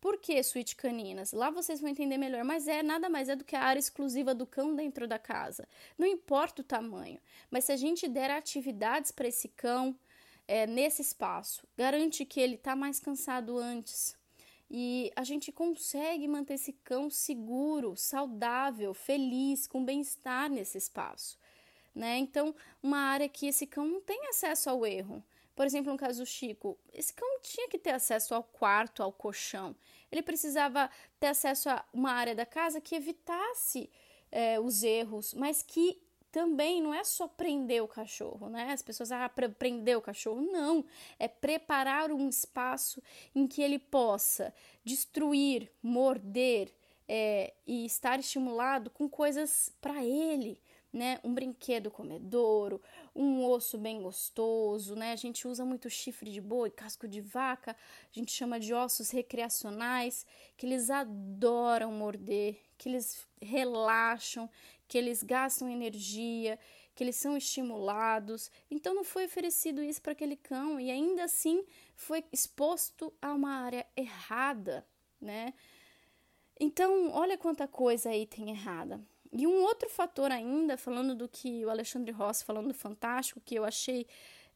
[0.00, 1.32] Por que suíte caninas?
[1.32, 4.34] Lá vocês vão entender melhor, mas é nada mais é do que a área exclusiva
[4.34, 5.66] do cão dentro da casa.
[5.96, 7.18] Não importa o tamanho,
[7.50, 9.98] mas se a gente der atividades para esse cão,
[10.46, 14.16] é, nesse espaço, garante que ele está mais cansado antes.
[14.70, 21.38] E a gente consegue manter esse cão seguro, saudável, feliz, com bem-estar nesse espaço.
[21.94, 22.18] Né?
[22.18, 25.22] Então, uma área que esse cão não tem acesso ao erro.
[25.54, 29.12] Por exemplo, no caso do Chico, esse cão tinha que ter acesso ao quarto, ao
[29.12, 29.76] colchão.
[30.10, 30.90] Ele precisava
[31.20, 33.88] ter acesso a uma área da casa que evitasse
[34.32, 36.02] é, os erros, mas que
[36.34, 38.72] também não é só prender o cachorro, né?
[38.72, 40.40] As pessoas, ah, prender o cachorro.
[40.42, 40.84] Não,
[41.16, 43.00] é preparar um espaço
[43.32, 46.74] em que ele possa destruir, morder
[47.08, 50.60] é, e estar estimulado com coisas para ele,
[50.92, 51.20] né?
[51.22, 52.82] Um brinquedo comedouro,
[53.14, 55.12] um osso bem gostoso, né?
[55.12, 57.76] A gente usa muito chifre de boi, casco de vaca,
[58.12, 60.26] a gente chama de ossos recreacionais,
[60.56, 64.50] que eles adoram morder, que eles relaxam,
[64.86, 66.58] que eles gastam energia,
[66.94, 68.50] que eles são estimulados.
[68.70, 71.64] Então não foi oferecido isso para aquele cão e ainda assim
[71.94, 74.86] foi exposto a uma área errada,
[75.20, 75.54] né?
[76.58, 79.00] Então, olha quanta coisa aí tem errada.
[79.32, 83.56] E um outro fator ainda, falando do que o Alexandre Rossi falando do Fantástico, que
[83.56, 84.06] eu achei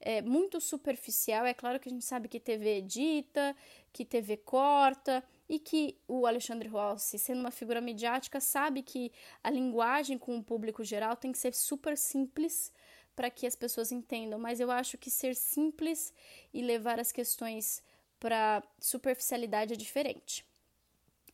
[0.01, 3.57] é, muito superficial, é claro que a gente sabe que TV edita,
[3.93, 9.11] que TV corta, e que o Alexandre Rossi, sendo uma figura midiática, sabe que
[9.43, 12.73] a linguagem com o público geral tem que ser super simples
[13.17, 16.13] para que as pessoas entendam, mas eu acho que ser simples
[16.53, 17.83] e levar as questões
[18.21, 20.45] para superficialidade é diferente.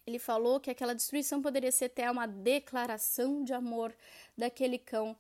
[0.06, 3.94] Ele falou que aquela destruição poderia ser até uma declaração de amor
[4.36, 5.16] daquele cão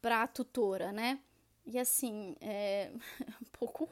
[0.00, 1.20] para a tutora, né?
[1.64, 2.90] E assim, é,
[3.40, 3.88] um pouco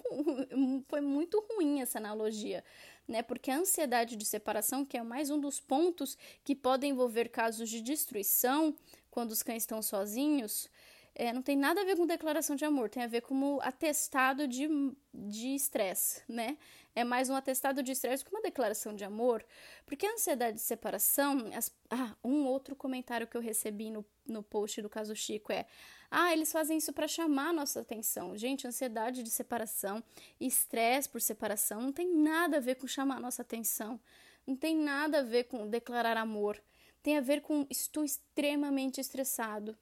[0.88, 2.64] foi muito ruim essa analogia,
[3.10, 3.22] né?
[3.22, 7.68] Porque a ansiedade de separação, que é mais um dos pontos que podem envolver casos
[7.68, 8.74] de destruição
[9.10, 10.70] quando os cães estão sozinhos,
[11.12, 14.46] é, não tem nada a ver com declaração de amor, tem a ver com atestado
[14.46, 16.56] de estresse, né?
[16.94, 19.44] É mais um atestado de estresse que uma declaração de amor,
[19.84, 21.50] porque a ansiedade de separação.
[21.54, 25.66] As, ah, um outro comentário que eu recebi no, no post do caso Chico é:
[26.10, 28.36] ah, eles fazem isso para chamar nossa atenção.
[28.36, 30.02] Gente, ansiedade de separação,
[30.40, 34.00] estresse por separação não tem nada a ver com chamar nossa atenção.
[34.46, 36.60] Não tem nada a ver com declarar amor.
[37.02, 39.76] Tem a ver com estou extremamente estressado.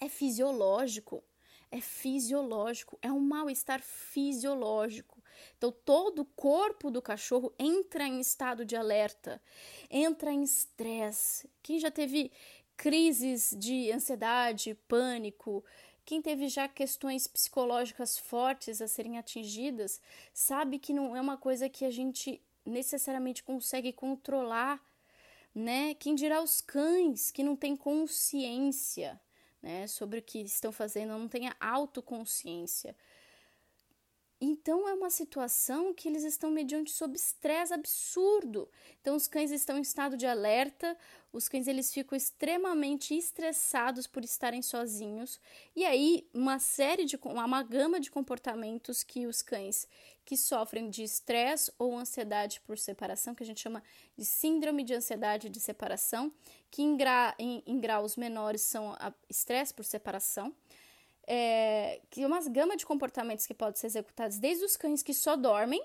[0.00, 1.24] É fisiológico.
[1.70, 2.98] É fisiológico.
[3.00, 5.18] É um mal-estar fisiológico.
[5.56, 9.40] Então, todo o corpo do cachorro entra em estado de alerta,
[9.90, 11.48] entra em estresse.
[11.62, 12.30] Quem já teve
[12.78, 15.64] crises de ansiedade, pânico,
[16.04, 20.00] quem teve já questões psicológicas fortes a serem atingidas,
[20.32, 24.80] sabe que não é uma coisa que a gente necessariamente consegue controlar,
[25.54, 25.92] né?
[25.94, 29.20] Quem dirá os cães que não têm consciência,
[29.60, 32.96] né, sobre o que estão fazendo, não têm autoconsciência.
[34.40, 38.68] Então é uma situação que eles estão mediante sob estresse absurdo.
[39.00, 40.96] Então os cães estão em estado de alerta,
[41.32, 45.40] os cães eles ficam extremamente estressados por estarem sozinhos.
[45.74, 49.88] E aí uma série de uma gama de comportamentos que os cães
[50.24, 53.82] que sofrem de estresse ou ansiedade por separação, que a gente chama
[54.16, 56.30] de síndrome de ansiedade de separação,
[56.70, 58.94] que em, gra, em, em graus menores são
[59.28, 60.54] estresse por separação
[61.30, 65.36] é, que uma gama de comportamentos que podem ser executados desde os cães que só
[65.36, 65.84] dormem,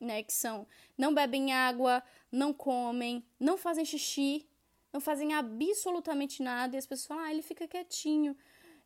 [0.00, 0.66] né, que são
[0.96, 4.48] não bebem água, não comem, não fazem xixi,
[4.92, 8.36] não fazem absolutamente nada e as pessoas falam, ah, ele fica quietinho.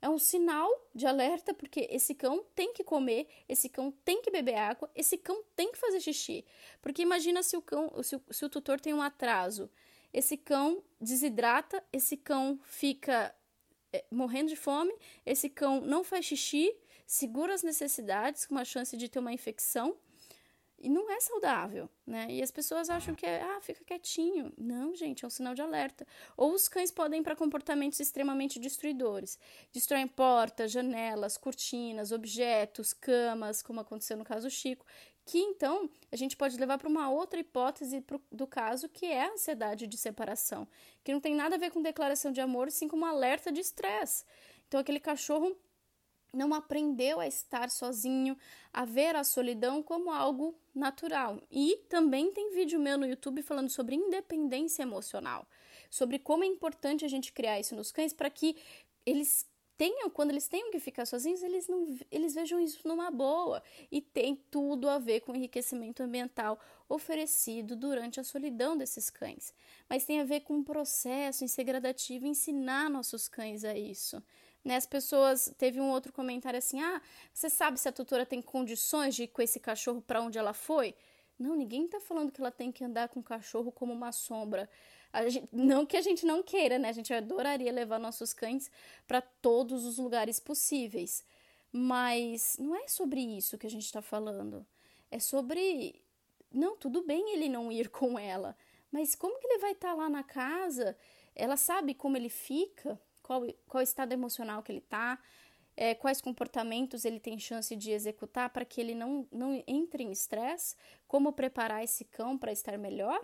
[0.00, 4.30] É um sinal de alerta porque esse cão tem que comer, esse cão tem que
[4.30, 6.42] beber água, esse cão tem que fazer xixi.
[6.80, 9.68] Porque imagina se o cão, se o, se o tutor tem um atraso,
[10.10, 13.34] esse cão desidrata, esse cão fica
[14.10, 16.74] morrendo de fome, esse cão não faz xixi,
[17.06, 19.96] segura as necessidades com uma chance de ter uma infecção
[20.80, 22.28] e não é saudável, né?
[22.30, 24.52] E as pessoas acham que é, ah, fica quietinho.
[24.56, 26.06] Não, gente, é um sinal de alerta.
[26.36, 29.38] Ou os cães podem ir para comportamentos extremamente destruidores.
[29.72, 34.86] Destroem portas, janelas, cortinas, objetos, camas, como aconteceu no caso do Chico,
[35.28, 39.24] que então a gente pode levar para uma outra hipótese pro, do caso, que é
[39.24, 40.66] a ansiedade de separação,
[41.04, 43.60] que não tem nada a ver com declaração de amor, sim com um alerta de
[43.60, 44.24] estresse.
[44.66, 45.54] Então aquele cachorro
[46.32, 48.38] não aprendeu a estar sozinho,
[48.72, 51.42] a ver a solidão como algo natural.
[51.50, 55.46] E também tem vídeo meu no YouTube falando sobre independência emocional,
[55.90, 58.56] sobre como é importante a gente criar isso nos cães para que
[59.04, 59.46] eles
[59.78, 64.02] tenham, quando eles tenham que ficar sozinhos, eles não eles vejam isso numa boa e
[64.02, 66.58] tem tudo a ver com o enriquecimento ambiental
[66.88, 69.54] oferecido durante a solidão desses cães.
[69.88, 74.22] Mas tem a ver com um processo em ser gradativo ensinar nossos cães a isso.
[74.64, 77.00] Né, as pessoas teve um outro comentário assim: "Ah,
[77.32, 80.52] você sabe se a tutora tem condições de ir com esse cachorro para onde ela
[80.52, 80.94] foi?"
[81.38, 84.68] Não, ninguém está falando que ela tem que andar com o cachorro como uma sombra.
[85.28, 86.88] Gente, não que a gente não queira, né?
[86.88, 88.70] A gente adoraria levar nossos cães
[89.06, 91.24] para todos os lugares possíveis.
[91.72, 94.66] Mas não é sobre isso que a gente está falando.
[95.10, 96.02] É sobre.
[96.52, 98.56] Não, tudo bem ele não ir com ela.
[98.90, 100.96] Mas como que ele vai estar tá lá na casa?
[101.34, 102.98] Ela sabe como ele fica?
[103.28, 105.18] qual, qual estado emocional que ele está,
[105.76, 110.10] é, quais comportamentos ele tem chance de executar para que ele não, não entre em
[110.10, 110.74] estresse,
[111.06, 113.20] como preparar esse cão para estar melhor.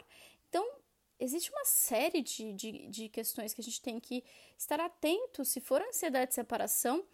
[0.50, 0.64] Então,
[1.18, 4.22] existe uma série de, de, de, questões que a gente tem que
[4.58, 5.44] estar atento.
[5.44, 7.04] Se for ansiedade de separação,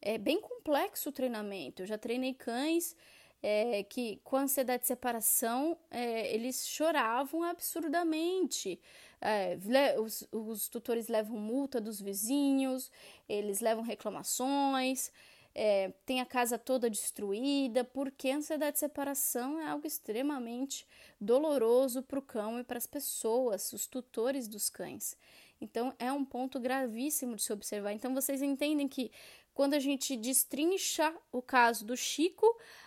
[0.00, 1.82] é bem complexo o treinamento.
[1.82, 2.96] Eu já treinei cães
[3.42, 8.80] é, que, com ansiedade de separação, é, eles choravam absurdamente.
[9.20, 9.58] É,
[9.98, 12.90] os, os, tutores levam multa dos vizinhos,
[13.28, 15.12] eles levam reclamações,
[15.54, 20.86] é, tem a casa toda destruída, porque a ansiedade de separação é algo extremamente
[21.20, 25.16] doloroso para o cão e para as pessoas, os tutores dos cães.
[25.60, 27.92] Então é um ponto gravíssimo de se observar.
[27.92, 29.10] Então vocês entendem que
[29.52, 32.46] quando a gente destrincha o caso do Chico,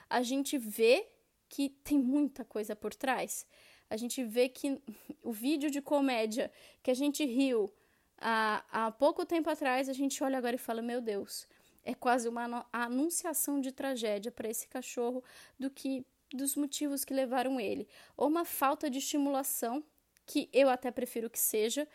[0.09, 1.07] a gente vê
[1.49, 3.45] que tem muita coisa por trás
[3.93, 4.82] a gente vê que
[5.22, 6.51] o vídeo de comédia
[6.82, 7.72] que a gente riu
[8.18, 11.47] há, há pouco tempo atrás, a gente olha agora e fala: Meu Deus,
[11.84, 15.24] é quase uma anunciação de tragédia para esse cachorro
[15.60, 17.88] do que dos motivos que levaram ele.
[18.18, 19.84] Ou uma falta de estimulação,
[20.26, 21.88] que eu até prefiro que seja.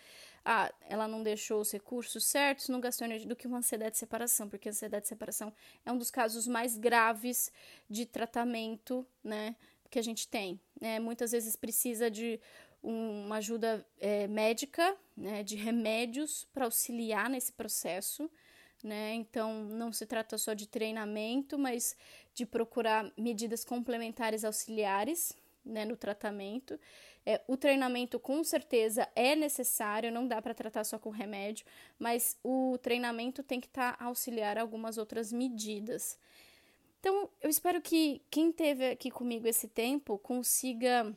[0.44, 3.98] Ah, ela não deixou os recursos certos, não gastou energia, do que uma ansiedade de
[3.98, 5.52] separação, porque a ansiedade de separação
[5.84, 7.52] é um dos casos mais graves
[7.88, 9.56] de tratamento, né?
[9.90, 10.60] que a gente tem.
[10.80, 11.00] Né?
[11.00, 12.40] Muitas vezes precisa de
[12.82, 18.30] um, uma ajuda é, médica, né, de remédios para auxiliar nesse processo.
[18.82, 19.14] Né?
[19.14, 21.96] Então, não se trata só de treinamento, mas
[22.32, 26.78] de procurar medidas complementares auxiliares né, no tratamento.
[27.26, 31.66] É, o treinamento, com certeza, é necessário, não dá para tratar só com remédio,
[31.98, 36.18] mas o treinamento tem que estar tá auxiliar algumas outras medidas.
[37.00, 41.14] Então, eu espero que quem teve aqui comigo esse tempo consiga.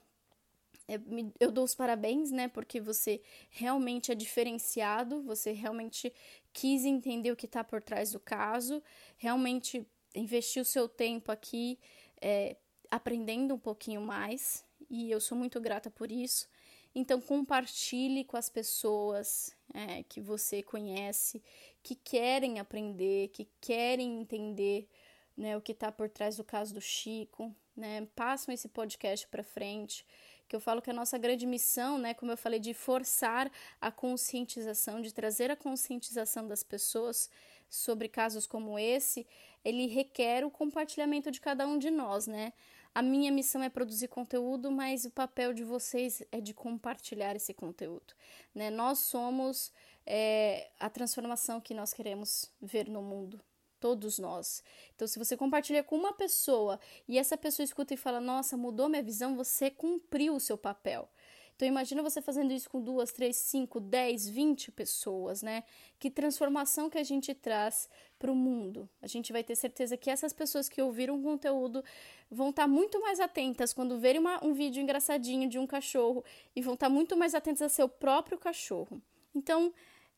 [0.88, 1.00] É,
[1.40, 2.48] eu dou os parabéns, né?
[2.48, 6.14] Porque você realmente é diferenciado, você realmente
[6.54, 8.82] quis entender o que está por trás do caso,
[9.18, 9.86] realmente
[10.16, 11.80] investiu seu tempo aqui
[12.22, 12.58] é,
[12.90, 16.48] aprendendo um pouquinho mais, e eu sou muito grata por isso.
[16.94, 21.42] Então, compartilhe com as pessoas é, que você conhece,
[21.82, 24.90] que querem aprender, que querem entender
[25.38, 29.44] né, o que está por trás do caso do Chico, né, passam esse podcast para
[29.44, 30.06] frente,
[30.52, 33.50] que eu falo que a nossa grande missão, né, como eu falei, de forçar
[33.80, 37.30] a conscientização, de trazer a conscientização das pessoas
[37.70, 39.26] sobre casos como esse,
[39.64, 42.52] ele requer o compartilhamento de cada um de nós, né?
[42.94, 47.54] A minha missão é produzir conteúdo, mas o papel de vocês é de compartilhar esse
[47.54, 48.14] conteúdo.
[48.54, 48.70] Né?
[48.70, 49.72] Nós somos
[50.06, 53.40] é, a transformação que nós queremos ver no mundo
[53.82, 54.64] todos nós.
[54.96, 58.88] Então, se você compartilha com uma pessoa e essa pessoa escuta e fala, nossa, mudou
[58.88, 61.10] minha visão, você cumpriu o seu papel.
[61.56, 65.64] Então, imagina você fazendo isso com duas, três, cinco, dez, vinte pessoas, né?
[66.00, 68.90] Que transformação que a gente traz para o mundo.
[69.00, 71.84] A gente vai ter certeza que essas pessoas que ouviram o conteúdo
[72.32, 76.24] vão estar tá muito mais atentas quando verem uma, um vídeo engraçadinho de um cachorro
[76.56, 79.00] e vão estar tá muito mais atentas a seu próprio cachorro.
[79.36, 79.72] Então,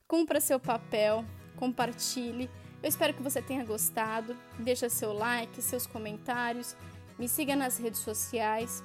[0.07, 1.25] cumpra seu papel,
[1.57, 2.49] compartilhe
[2.83, 4.35] eu espero que você tenha gostado.
[4.59, 6.75] Deixa seu like, seus comentários.
[7.17, 8.83] Me siga nas redes sociais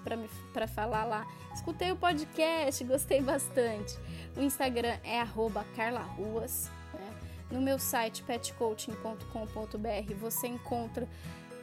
[0.54, 1.26] para falar lá.
[1.52, 3.98] Escutei o podcast, gostei bastante.
[4.36, 5.20] O Instagram é
[5.74, 6.70] carlaruas.
[6.94, 7.14] Né?
[7.50, 11.08] No meu site petcoaching.com.br você encontra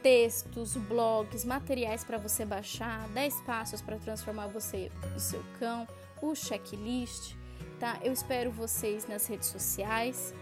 [0.02, 5.88] textos, blogs, materiais para você baixar, 10 passos para transformar você e seu cão,
[6.20, 7.34] o checklist.
[7.80, 7.98] Tá?
[8.02, 10.34] Eu espero vocês nas redes sociais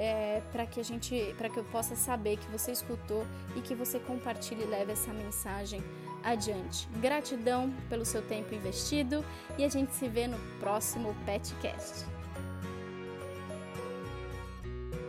[0.00, 3.74] é, para que a gente, para que eu possa saber que você escutou e que
[3.74, 5.82] você compartilhe e leve essa mensagem
[6.24, 6.88] adiante.
[7.02, 9.22] Gratidão pelo seu tempo investido
[9.58, 12.06] e a gente se vê no próximo Petcast.